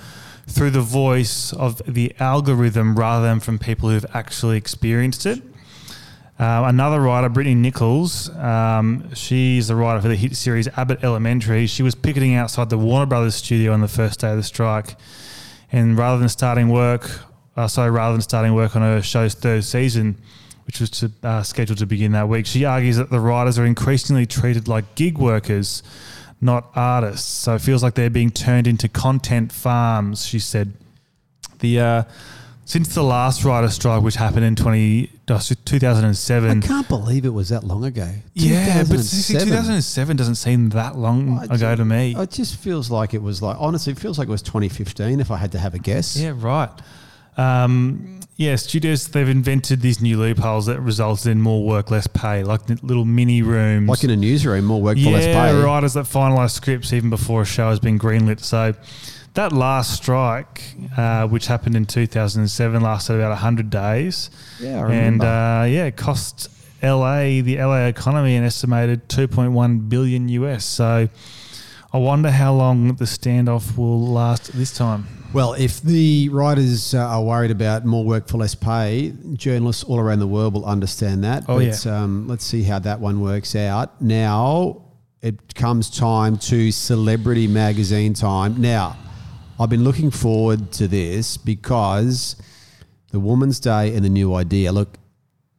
through 0.46 0.70
the 0.70 0.80
voice 0.80 1.52
of 1.52 1.82
the 1.86 2.14
algorithm 2.18 2.98
rather 2.98 3.26
than 3.26 3.38
from 3.38 3.58
people 3.58 3.90
who've 3.90 4.06
actually 4.14 4.56
experienced 4.56 5.26
it. 5.26 5.42
Uh, 6.38 6.64
another 6.66 7.02
writer, 7.02 7.28
Brittani 7.28 7.54
Nichols, 7.54 8.30
um, 8.30 9.14
she's 9.14 9.68
the 9.68 9.76
writer 9.76 10.00
for 10.00 10.08
the 10.08 10.16
hit 10.16 10.34
series 10.34 10.68
Abbott 10.68 11.04
Elementary. 11.04 11.66
She 11.66 11.82
was 11.82 11.94
picketing 11.94 12.34
outside 12.34 12.70
the 12.70 12.78
Warner 12.78 13.04
Brothers 13.04 13.34
studio 13.34 13.74
on 13.74 13.82
the 13.82 13.88
first 13.88 14.20
day 14.20 14.30
of 14.30 14.38
the 14.38 14.42
strike, 14.42 14.96
and 15.70 15.98
rather 15.98 16.18
than 16.18 16.30
starting 16.30 16.70
work, 16.70 17.10
uh, 17.58 17.68
sorry, 17.68 17.90
rather 17.90 18.14
than 18.14 18.22
starting 18.22 18.54
work 18.54 18.74
on 18.74 18.80
her 18.80 19.02
show's 19.02 19.34
third 19.34 19.64
season, 19.64 20.16
which 20.70 20.78
was 20.78 20.90
to, 20.90 21.10
uh, 21.24 21.42
scheduled 21.42 21.78
to 21.78 21.86
begin 21.86 22.12
that 22.12 22.28
week, 22.28 22.46
she 22.46 22.64
argues 22.64 22.96
that 22.96 23.10
the 23.10 23.18
writers 23.18 23.58
are 23.58 23.66
increasingly 23.66 24.24
treated 24.24 24.68
like 24.68 24.94
gig 24.94 25.18
workers, 25.18 25.82
not 26.40 26.70
artists. 26.76 27.26
So 27.28 27.56
it 27.56 27.60
feels 27.60 27.82
like 27.82 27.94
they're 27.94 28.08
being 28.08 28.30
turned 28.30 28.68
into 28.68 28.88
content 28.88 29.50
farms. 29.50 30.24
She 30.24 30.38
said, 30.38 30.72
the 31.58 31.80
uh, 31.80 32.02
since 32.66 32.94
the 32.94 33.02
last 33.02 33.44
writer 33.44 33.68
strike, 33.68 34.00
which 34.04 34.14
happened 34.14 34.44
in 34.44 34.54
20, 34.54 35.10
uh, 35.26 35.40
2007. 35.64 36.62
I 36.62 36.66
can't 36.66 36.86
believe 36.88 37.24
it 37.24 37.30
was 37.30 37.48
that 37.48 37.64
long 37.64 37.82
ago. 37.84 38.08
Yeah, 38.34 38.84
but 38.88 39.00
see, 39.00 39.36
2007 39.36 40.16
doesn't 40.16 40.36
seem 40.36 40.68
that 40.68 40.96
long 40.96 41.36
I 41.40 41.44
ago 41.46 41.56
ju- 41.72 41.76
to 41.78 41.84
me. 41.84 42.14
It 42.16 42.30
just 42.30 42.54
feels 42.60 42.92
like 42.92 43.12
it 43.12 43.22
was 43.22 43.42
like 43.42 43.56
honestly, 43.58 43.92
it 43.92 43.98
feels 43.98 44.20
like 44.20 44.28
it 44.28 44.30
was 44.30 44.42
2015. 44.42 45.18
If 45.18 45.32
I 45.32 45.36
had 45.36 45.50
to 45.50 45.58
have 45.58 45.74
a 45.74 45.80
guess, 45.80 46.16
Yeah, 46.16 46.32
right. 46.36 46.70
Um, 47.40 48.20
yeah, 48.36 48.56
studios 48.56 49.08
they've 49.08 49.28
invented 49.28 49.82
these 49.82 50.00
new 50.00 50.18
loopholes 50.18 50.64
that 50.66 50.80
resulted 50.80 51.26
in 51.32 51.42
more 51.42 51.62
work, 51.62 51.90
less 51.90 52.06
pay, 52.06 52.42
like 52.42 52.68
little 52.82 53.04
mini 53.04 53.42
rooms. 53.42 53.88
like 53.88 54.02
in 54.02 54.10
a 54.10 54.16
newsroom, 54.16 54.64
more 54.64 54.80
work 54.80 54.96
for 54.96 55.02
yeah, 55.02 55.10
less 55.10 55.26
pay. 55.26 55.62
writers 55.62 55.92
that 55.92 56.06
finalise 56.06 56.52
scripts 56.52 56.92
even 56.92 57.10
before 57.10 57.42
a 57.42 57.44
show 57.44 57.68
has 57.68 57.78
been 57.80 57.98
greenlit. 57.98 58.40
So 58.40 58.74
that 59.34 59.52
last 59.52 59.94
strike, 59.94 60.62
uh, 60.96 61.28
which 61.28 61.48
happened 61.48 61.76
in 61.76 61.84
2007, 61.84 62.80
lasted 62.80 63.14
about 63.16 63.28
100 63.28 63.68
days. 63.68 64.30
Yeah, 64.58 64.76
I 64.76 64.78
and 64.78 64.88
remember. 64.88 65.26
uh, 65.26 65.64
yeah, 65.64 65.84
it 65.84 65.96
cost 65.96 66.48
LA 66.82 67.42
the 67.42 67.58
LA 67.58 67.86
economy 67.86 68.36
an 68.36 68.44
estimated 68.44 69.06
2.1 69.08 69.88
billion 69.88 70.28
US. 70.28 70.64
So 70.64 71.08
I 71.92 71.98
wonder 71.98 72.30
how 72.30 72.54
long 72.54 72.94
the 72.94 73.04
standoff 73.04 73.76
will 73.76 74.06
last 74.06 74.52
this 74.52 74.72
time. 74.72 75.06
Well, 75.32 75.54
if 75.54 75.80
the 75.82 76.28
writers 76.28 76.94
uh, 76.94 76.98
are 76.98 77.22
worried 77.22 77.50
about 77.50 77.84
more 77.84 78.04
work 78.04 78.28
for 78.28 78.38
less 78.38 78.54
pay, 78.54 79.12
journalists 79.34 79.82
all 79.84 79.98
around 79.98 80.20
the 80.20 80.26
world 80.26 80.54
will 80.54 80.64
understand 80.64 81.24
that. 81.24 81.44
Oh, 81.48 81.58
but, 81.58 81.86
um, 81.86 82.28
let's 82.28 82.44
see 82.44 82.62
how 82.62 82.78
that 82.80 83.00
one 83.00 83.20
works 83.20 83.54
out. 83.56 84.00
Now 84.00 84.82
it 85.20 85.54
comes 85.54 85.90
time 85.90 86.36
to 86.38 86.72
celebrity 86.72 87.46
magazine 87.46 88.14
time. 88.14 88.60
Now, 88.60 88.96
I've 89.58 89.68
been 89.68 89.84
looking 89.84 90.10
forward 90.10 90.72
to 90.72 90.88
this 90.88 91.36
because 91.36 92.36
the 93.10 93.20
Woman's 93.20 93.60
Day 93.60 93.94
and 93.94 94.04
the 94.04 94.08
new 94.08 94.34
idea. 94.34 94.72
Look, 94.72 94.96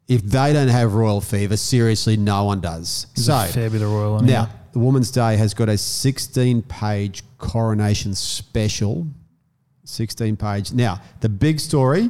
if 0.07 0.21
they 0.23 0.53
don't 0.53 0.69
have 0.69 0.93
royal 0.93 1.21
fever, 1.21 1.55
seriously, 1.57 2.17
no 2.17 2.45
one 2.45 2.61
does. 2.61 3.07
There's 3.15 3.27
so 3.27 3.35
a 3.35 3.47
fair 3.47 3.69
bit 3.69 3.81
of 3.81 3.91
royal 3.91 4.19
now. 4.21 4.49
The 4.73 4.79
Woman's 4.79 5.11
Day 5.11 5.35
has 5.37 5.53
got 5.53 5.69
a 5.69 5.77
16 5.77 6.61
page 6.63 7.23
coronation 7.37 8.13
special. 8.15 9.07
16 9.83 10.37
page. 10.37 10.71
Now, 10.71 11.01
the 11.19 11.29
big 11.29 11.59
story 11.59 12.09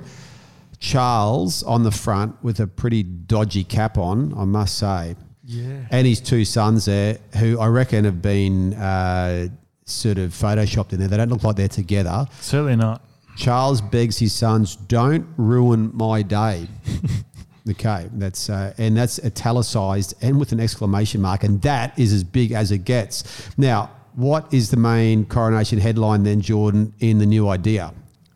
Charles 0.82 1.62
on 1.64 1.84
the 1.84 1.92
front 1.92 2.36
with 2.44 2.60
a 2.60 2.68
pretty 2.68 3.04
dodgy 3.04 3.64
cap 3.64 3.98
on, 3.98 4.34
I 4.36 4.46
must 4.46 4.78
say. 4.78 5.16
Yeah. 5.46 5.86
And 5.92 6.08
his 6.08 6.20
two 6.20 6.44
sons 6.44 6.86
there, 6.86 7.20
who 7.38 7.60
I 7.60 7.68
reckon 7.68 8.06
have 8.06 8.22
been 8.22 8.74
uh, 8.74 9.50
sort 9.86 10.18
of 10.18 10.32
photoshopped 10.32 10.92
in 10.94 11.00
there. 11.00 11.08
They 11.08 11.18
don't 11.18 11.30
look 11.30 11.44
like 11.44 11.56
they're 11.56 11.68
together. 11.68 12.26
Certainly 12.42 12.78
not. 12.78 13.04
Charles 13.38 13.80
begs 13.80 14.18
his 14.18 14.34
sons, 14.34 14.76
"Don't 14.76 15.28
ruin 15.38 15.92
my 15.94 16.22
day." 16.22 16.68
okay, 17.70 18.10
that's 18.14 18.50
uh, 18.50 18.74
and 18.78 18.96
that's 18.98 19.20
italicized 19.24 20.14
and 20.22 20.40
with 20.40 20.52
an 20.52 20.60
exclamation 20.60 21.22
mark, 21.22 21.44
and 21.44 21.62
that 21.62 21.98
is 21.98 22.12
as 22.14 22.24
big 22.24 22.52
as 22.52 22.72
it 22.72 22.80
gets. 22.86 23.24
Now, 23.58 23.90
what 24.16 24.54
is 24.54 24.72
the 24.72 24.78
main 24.78 25.26
coronation 25.26 25.80
headline 25.80 26.24
then, 26.24 26.42
Jordan, 26.42 26.94
in 27.00 27.20
the 27.20 27.26
new 27.26 27.48
idea? 27.50 27.94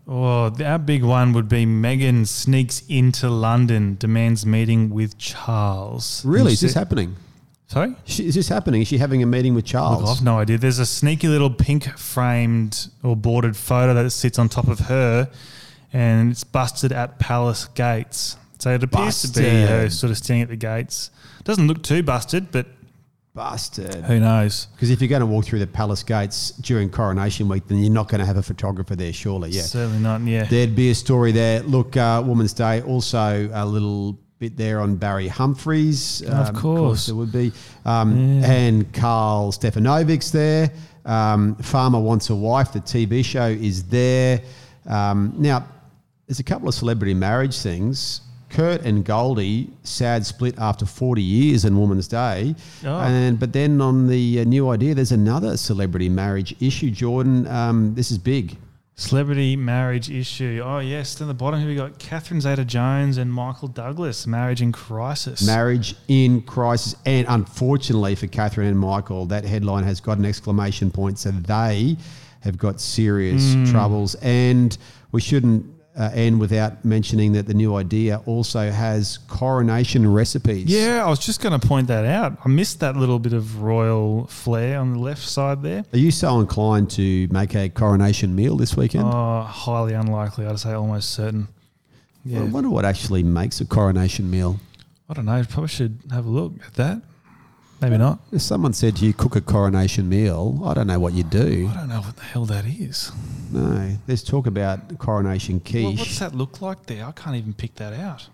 Oh, 0.08 0.54
our 0.64 0.78
big 0.78 1.04
one 1.04 1.34
would 1.34 1.50
be 1.50 1.66
Meghan 1.66 2.28
sneaks 2.28 2.84
into 2.88 3.28
London, 3.30 3.98
demands 4.00 4.46
meeting 4.46 4.92
with 4.92 5.18
Charles. 5.18 6.24
Really, 6.24 6.54
is 6.54 6.62
this 6.62 6.74
she- 6.74 6.80
happening? 6.80 7.16
Sorry? 7.68 7.96
She- 8.06 8.28
Is 8.28 8.36
this 8.36 8.48
happening? 8.48 8.84
Is 8.84 8.88
she 8.88 9.00
having 9.00 9.24
a 9.24 9.26
meeting 9.26 9.56
with 9.56 9.64
Look, 9.66 9.72
Charles? 9.72 10.20
I've 10.20 10.24
no 10.24 10.38
idea. 10.38 10.60
There's 10.60 10.78
a 10.78 10.86
sneaky 10.86 11.28
little 11.28 11.50
pink 11.50 11.86
framed 11.98 12.90
or 13.02 13.16
bordered 13.16 13.58
photo 13.58 13.96
that 13.96 14.12
sits 14.12 14.38
on 14.38 14.50
top 14.50 14.68
of 14.68 14.82
her, 14.82 15.32
and 15.92 16.32
it's 16.32 16.44
busted 16.44 16.92
at 16.92 17.18
Palace 17.18 17.66
Gates. 17.74 18.38
So 18.66 18.72
it 18.74 18.82
appears 18.82 19.22
to 19.22 19.28
be 19.40 19.48
her 19.48 19.92
sort 19.92 20.10
of 20.10 20.18
standing 20.18 20.42
at 20.42 20.50
the 20.50 20.56
gates. 20.56 21.12
Doesn't 21.44 21.68
look 21.68 21.84
too 21.84 22.02
busted, 22.02 22.50
but 22.52 22.66
Busted. 23.36 23.94
who 24.06 24.20
knows? 24.20 24.66
Because 24.74 24.90
if 24.90 25.02
you're 25.02 25.08
going 25.08 25.20
to 25.20 25.28
walk 25.28 25.46
through 25.46 25.60
the 25.60 25.68
palace 25.68 26.02
gates 26.02 26.50
during 26.62 26.90
coronation 26.90 27.48
week, 27.48 27.68
then 27.68 27.78
you're 27.78 27.94
not 27.94 28.08
going 28.10 28.22
to 28.22 28.26
have 28.26 28.38
a 28.38 28.42
photographer 28.42 28.96
there, 28.96 29.14
surely. 29.14 29.52
Yeah. 29.52 29.62
Certainly 29.62 30.00
not. 30.00 30.22
Yeah. 30.22 30.46
There'd 30.46 30.76
be 30.76 30.90
a 30.90 30.96
story 30.96 31.32
there. 31.32 31.62
Look, 31.62 31.96
uh, 31.96 32.24
Woman's 32.26 32.54
Day, 32.54 32.82
also 32.82 33.48
a 33.54 33.64
little 33.68 34.18
bit 34.40 34.58
there 34.58 34.82
on 34.82 34.96
Barry 34.96 35.28
Humphries. 35.28 36.24
Of 36.24 36.48
Um, 36.50 36.56
course. 36.56 37.06
there 37.06 37.14
would 37.14 37.32
be. 37.32 37.52
Um, 37.86 38.40
Yeah. 38.42 38.52
And 38.52 38.92
Karl 38.94 39.52
Stefanovic's 39.52 40.32
there. 40.32 40.72
Um, 41.06 41.54
Farmer 41.58 42.00
Wants 42.00 42.32
a 42.32 42.36
Wife, 42.36 42.74
the 42.74 42.80
TV 42.82 43.22
show, 43.24 43.46
is 43.46 43.84
there. 43.84 44.42
Um, 44.88 45.36
now, 45.38 45.68
there's 46.26 46.40
a 46.40 46.44
couple 46.44 46.68
of 46.68 46.74
celebrity 46.74 47.14
marriage 47.14 47.60
things. 47.60 48.22
Kurt 48.56 48.82
and 48.84 49.04
Goldie, 49.04 49.70
sad 49.84 50.26
split 50.26 50.56
after 50.58 50.86
40 50.86 51.22
years 51.22 51.66
in 51.66 51.78
Woman's 51.78 52.08
Day. 52.08 52.56
Oh. 52.86 53.00
And 53.00 53.38
But 53.38 53.52
then 53.52 53.82
on 53.82 54.08
the 54.08 54.40
uh, 54.40 54.44
new 54.46 54.70
idea, 54.70 54.96
there's 54.96 55.12
another 55.12 55.58
celebrity 55.58 56.08
marriage 56.08 56.56
issue. 56.62 56.90
Jordan, 56.90 57.48
um, 57.48 57.94
this 57.96 58.12
is 58.12 58.18
big. 58.18 58.58
Celebrity 58.98 59.58
marriage 59.58 60.10
issue. 60.10 60.62
Oh, 60.64 60.80
yes. 60.80 61.16
Then 61.16 61.28
the 61.28 61.34
bottom 61.34 61.60
here 61.60 61.68
we 61.68 61.76
got 61.76 62.00
Catherine 62.00 62.40
Zeta 62.40 62.64
Jones 62.64 63.18
and 63.18 63.30
Michael 63.34 63.68
Douglas, 63.68 64.26
marriage 64.26 64.62
in 64.62 64.72
crisis. 64.72 65.46
Marriage 65.46 65.96
in 66.08 66.42
crisis. 66.42 66.96
And 67.06 67.28
unfortunately 67.28 68.16
for 68.16 68.28
Catherine 68.28 68.70
and 68.70 68.80
Michael, 68.80 69.26
that 69.26 69.44
headline 69.44 69.84
has 69.84 70.00
got 70.00 70.18
an 70.18 70.24
exclamation 70.24 70.92
point. 70.92 71.20
So 71.20 71.32
they 71.32 71.98
have 72.40 72.58
got 72.58 72.80
serious 72.80 73.54
Hmm. 73.54 73.66
troubles. 73.66 74.16
And 74.22 74.78
we 75.12 75.20
shouldn't 75.20 75.66
uh, 75.98 76.12
end 76.14 76.40
without 76.40 76.84
mentioning 76.84 77.32
that 77.34 77.48
the 77.48 77.54
new 77.54 77.76
idea 77.76 78.22
also 78.26 78.70
has 78.70 79.20
coronation 79.28 80.12
recipes. 80.12 80.66
Yeah, 80.66 81.06
I 81.06 81.10
was 81.10 81.20
just 81.20 81.42
going 81.42 81.58
to 81.58 81.68
point 81.68 81.88
that 81.88 82.06
out. 82.06 82.38
I 82.44 82.50
missed 82.50 82.82
that 82.82 82.98
little 82.98 83.20
bit 83.20 83.34
of 83.34 83.62
royal 83.62 84.28
flair 84.28 84.80
on 84.80 84.94
the 84.94 85.00
left 85.00 85.24
side 85.24 85.62
there. 85.62 85.86
Are 85.94 85.98
you 85.98 86.12
so 86.12 86.40
inclined 86.40 86.90
to 86.92 87.28
make 87.32 87.56
a 87.56 87.70
coronation 87.70 88.36
meal 88.36 88.58
this 88.58 88.76
weekend? 88.76 89.06
Oh, 89.06 89.42
highly 89.42 89.94
unlikely. 89.94 90.46
I'd 90.46 90.60
say 90.60 90.74
almost 90.74 91.12
certain. 91.12 91.48
Yeah. 92.26 92.42
I 92.42 92.44
wonder 92.44 92.70
what 92.70 92.86
actually 92.86 93.24
makes 93.24 93.62
a 93.62 93.66
coronation 93.66 94.30
meal. 94.30 94.60
I 95.08 95.14
don't 95.14 95.26
know. 95.26 95.44
Probably 95.48 95.68
should 95.68 96.00
have 96.12 96.26
a 96.26 96.30
look 96.30 96.54
at 96.66 96.74
that. 96.74 97.02
Maybe 97.86 98.00
not. 98.00 98.18
If 98.32 98.42
someone 98.42 98.74
said 98.74 98.96
to 98.98 99.06
you, 99.06 99.14
cook 99.14 99.36
a 99.36 99.42
coronation 99.42 100.10
meal, 100.10 100.60
I 100.66 100.74
don't 100.74 100.88
know 100.88 100.98
what 101.00 101.14
you'd 101.14 101.30
do. 101.30 101.70
I 101.72 101.76
don't 101.76 101.90
know 101.90 102.02
what 102.02 102.16
the 102.16 102.24
hell 102.24 102.46
that 102.46 102.66
is. 102.66 103.12
No, 103.52 103.96
there's 104.08 104.24
talk 104.24 104.48
about 104.48 104.98
coronation 104.98 105.60
quiche. 105.60 105.84
Well, 105.84 105.94
what's 105.94 106.18
that 106.18 106.34
look 106.34 106.62
like 106.62 106.88
there? 106.88 107.06
I 107.06 107.12
can't 107.12 107.36
even 107.36 107.54
pick 107.54 107.76
that 107.76 107.94
out. 107.94 108.28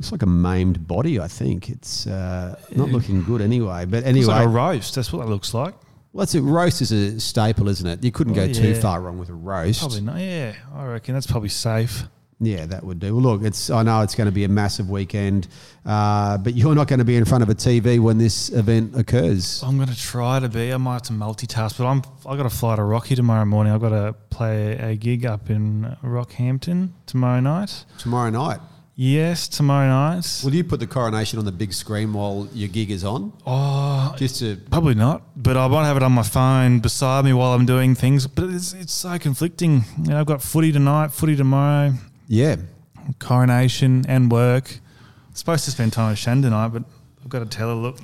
It's 0.00 0.10
like 0.10 0.22
a 0.22 0.26
maimed 0.26 0.88
body, 0.88 1.20
I 1.20 1.28
think. 1.28 1.70
It's 1.70 2.08
uh, 2.08 2.58
not 2.74 2.88
looking 2.90 3.22
good 3.22 3.40
anyway. 3.40 3.84
But 3.84 3.98
It's 3.98 4.08
anyway, 4.08 4.26
like 4.26 4.46
a 4.46 4.48
roast. 4.48 4.96
That's 4.96 5.12
what 5.12 5.20
that 5.24 5.30
looks 5.30 5.54
like. 5.54 5.74
well, 6.12 6.24
it's 6.24 6.34
a 6.34 6.42
roast 6.42 6.82
is 6.82 6.90
a 6.90 7.20
staple, 7.20 7.68
isn't 7.68 7.86
it? 7.86 8.02
You 8.02 8.10
couldn't 8.10 8.32
Oh, 8.32 8.46
go 8.46 8.52
too 8.52 8.74
far 8.74 9.00
wrong 9.00 9.16
with 9.18 9.28
a 9.28 9.34
roast. 9.34 9.78
Probably 9.78 10.00
not. 10.00 10.18
Yeah, 10.18 10.54
I 10.74 10.86
reckon 10.86 11.14
that's 11.14 11.28
probably 11.28 11.50
safe. 11.50 12.02
Yeah, 12.38 12.66
that 12.66 12.84
would 12.84 12.98
do. 12.98 13.14
Well, 13.14 13.22
look, 13.22 13.42
it's 13.44 13.70
I 13.70 13.82
know 13.82 14.02
it's 14.02 14.14
going 14.14 14.26
to 14.26 14.32
be 14.32 14.44
a 14.44 14.48
massive 14.48 14.90
weekend, 14.90 15.48
uh, 15.86 16.36
but 16.36 16.54
you're 16.54 16.74
not 16.74 16.86
going 16.86 16.98
to 16.98 17.04
be 17.04 17.16
in 17.16 17.24
front 17.24 17.42
of 17.42 17.48
a 17.48 17.54
TV 17.54 17.98
when 17.98 18.18
this 18.18 18.50
event 18.50 18.94
occurs. 18.94 19.62
I'm 19.62 19.76
going 19.76 19.88
to 19.88 19.98
try 19.98 20.38
to 20.40 20.48
be. 20.48 20.70
I 20.72 20.76
might 20.76 20.92
have 20.94 21.02
to 21.02 21.12
multitask, 21.14 21.78
but 21.78 21.86
I'm. 21.86 22.02
I 22.28 22.36
got 22.36 22.42
to 22.42 22.50
fly 22.50 22.76
to 22.76 22.82
Rocky 22.82 23.14
tomorrow 23.14 23.46
morning. 23.46 23.72
I've 23.72 23.80
got 23.80 23.90
to 23.90 24.14
play 24.28 24.72
a 24.76 24.96
gig 24.96 25.24
up 25.24 25.48
in 25.48 25.96
Rockhampton 26.04 26.90
tomorrow 27.06 27.40
night. 27.40 27.86
Tomorrow 27.98 28.28
night. 28.30 28.60
Yes, 28.98 29.46
tomorrow 29.48 29.88
night. 29.88 30.40
Will 30.42 30.54
you 30.54 30.64
put 30.64 30.80
the 30.80 30.86
coronation 30.86 31.38
on 31.38 31.44
the 31.44 31.52
big 31.52 31.74
screen 31.74 32.14
while 32.14 32.48
your 32.54 32.68
gig 32.68 32.90
is 32.90 33.04
on? 33.04 33.30
Oh, 33.46 34.14
Just 34.16 34.38
to 34.40 34.56
Probably 34.70 34.94
not, 34.94 35.22
but 35.36 35.56
I 35.56 35.68
might 35.68 35.84
have 35.84 35.98
it 35.98 36.02
on 36.02 36.12
my 36.12 36.22
phone 36.22 36.80
beside 36.80 37.26
me 37.26 37.34
while 37.34 37.52
I'm 37.52 37.66
doing 37.66 37.94
things. 37.94 38.26
But 38.26 38.48
it's 38.50 38.72
it's 38.72 38.94
so 38.94 39.18
conflicting. 39.18 39.84
You 40.02 40.10
know, 40.10 40.20
I've 40.20 40.26
got 40.26 40.42
footy 40.42 40.72
tonight, 40.72 41.12
footy 41.12 41.36
tomorrow, 41.36 41.92
yeah. 42.26 42.56
coronation, 43.18 44.04
and 44.08 44.30
work. 44.30 44.78
supposed 45.34 45.64
to 45.66 45.70
spend 45.70 45.92
time 45.92 46.10
with 46.10 46.18
Shan 46.18 46.42
tonight, 46.42 46.68
but 46.68 46.82
I've 47.22 47.28
got 47.28 47.40
to 47.40 47.46
tell 47.46 47.68
her, 47.68 47.74
look, 47.74 47.98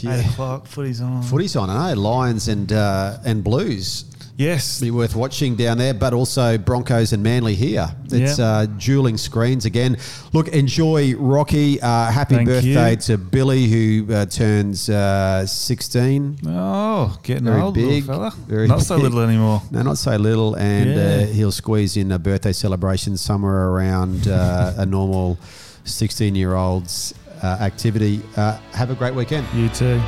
Yeah. 0.00 0.16
eight 0.18 0.26
o'clock, 0.26 0.66
footy's 0.66 1.00
on. 1.00 1.22
Footy's 1.22 1.56
on, 1.56 1.70
I 1.70 1.94
know. 1.94 2.00
Lions 2.00 2.48
and 2.48 2.70
uh, 2.72 3.18
and 3.24 3.42
Blues 3.42 4.04
Yes, 4.40 4.80
be 4.80 4.90
worth 4.90 5.14
watching 5.14 5.54
down 5.54 5.76
there, 5.76 5.92
but 5.92 6.14
also 6.14 6.56
Broncos 6.56 7.12
and 7.12 7.22
Manly 7.22 7.54
here. 7.54 7.90
It's 8.10 8.38
Yeah. 8.38 8.44
uh, 8.46 8.66
dueling 8.78 9.18
screens 9.18 9.66
again. 9.66 9.98
Look, 10.32 10.48
enjoy 10.48 11.14
Rocky. 11.16 11.78
Uh, 11.78 12.10
happy 12.10 12.36
Thank 12.36 12.48
birthday 12.48 12.92
you. 12.92 12.96
to 12.96 13.18
Billy, 13.18 13.66
who 13.66 14.06
uh, 14.10 14.24
turns 14.24 14.88
uh, 14.88 15.44
16. 15.44 16.38
Oh, 16.46 17.18
getting 17.22 17.44
Very 17.44 17.60
old, 17.60 17.74
big, 17.74 17.84
little 17.84 18.30
fella. 18.30 18.34
very 18.48 18.66
Not 18.66 18.80
so 18.80 18.96
little 18.96 19.20
anymore. 19.20 19.60
No, 19.70 19.82
not 19.82 19.98
so 19.98 20.16
little, 20.16 20.54
and 20.56 20.88
Yeah. 20.94 21.02
uh, 21.04 21.26
he'll 21.26 21.52
squeeze 21.52 21.98
in 21.98 22.10
a 22.10 22.18
birthday 22.18 22.52
celebration 22.54 23.18
somewhere 23.18 23.68
around 23.68 24.26
uh, 24.26 24.72
a 24.78 24.86
normal 24.86 25.36
16 25.84 26.34
year 26.34 26.54
old's 26.54 27.12
uh, 27.42 27.46
activity. 27.60 28.22
Uh, 28.38 28.56
have 28.72 28.88
a 28.90 28.94
great 28.94 29.14
weekend. 29.14 29.46
You 29.54 29.68
too. 29.68 30.00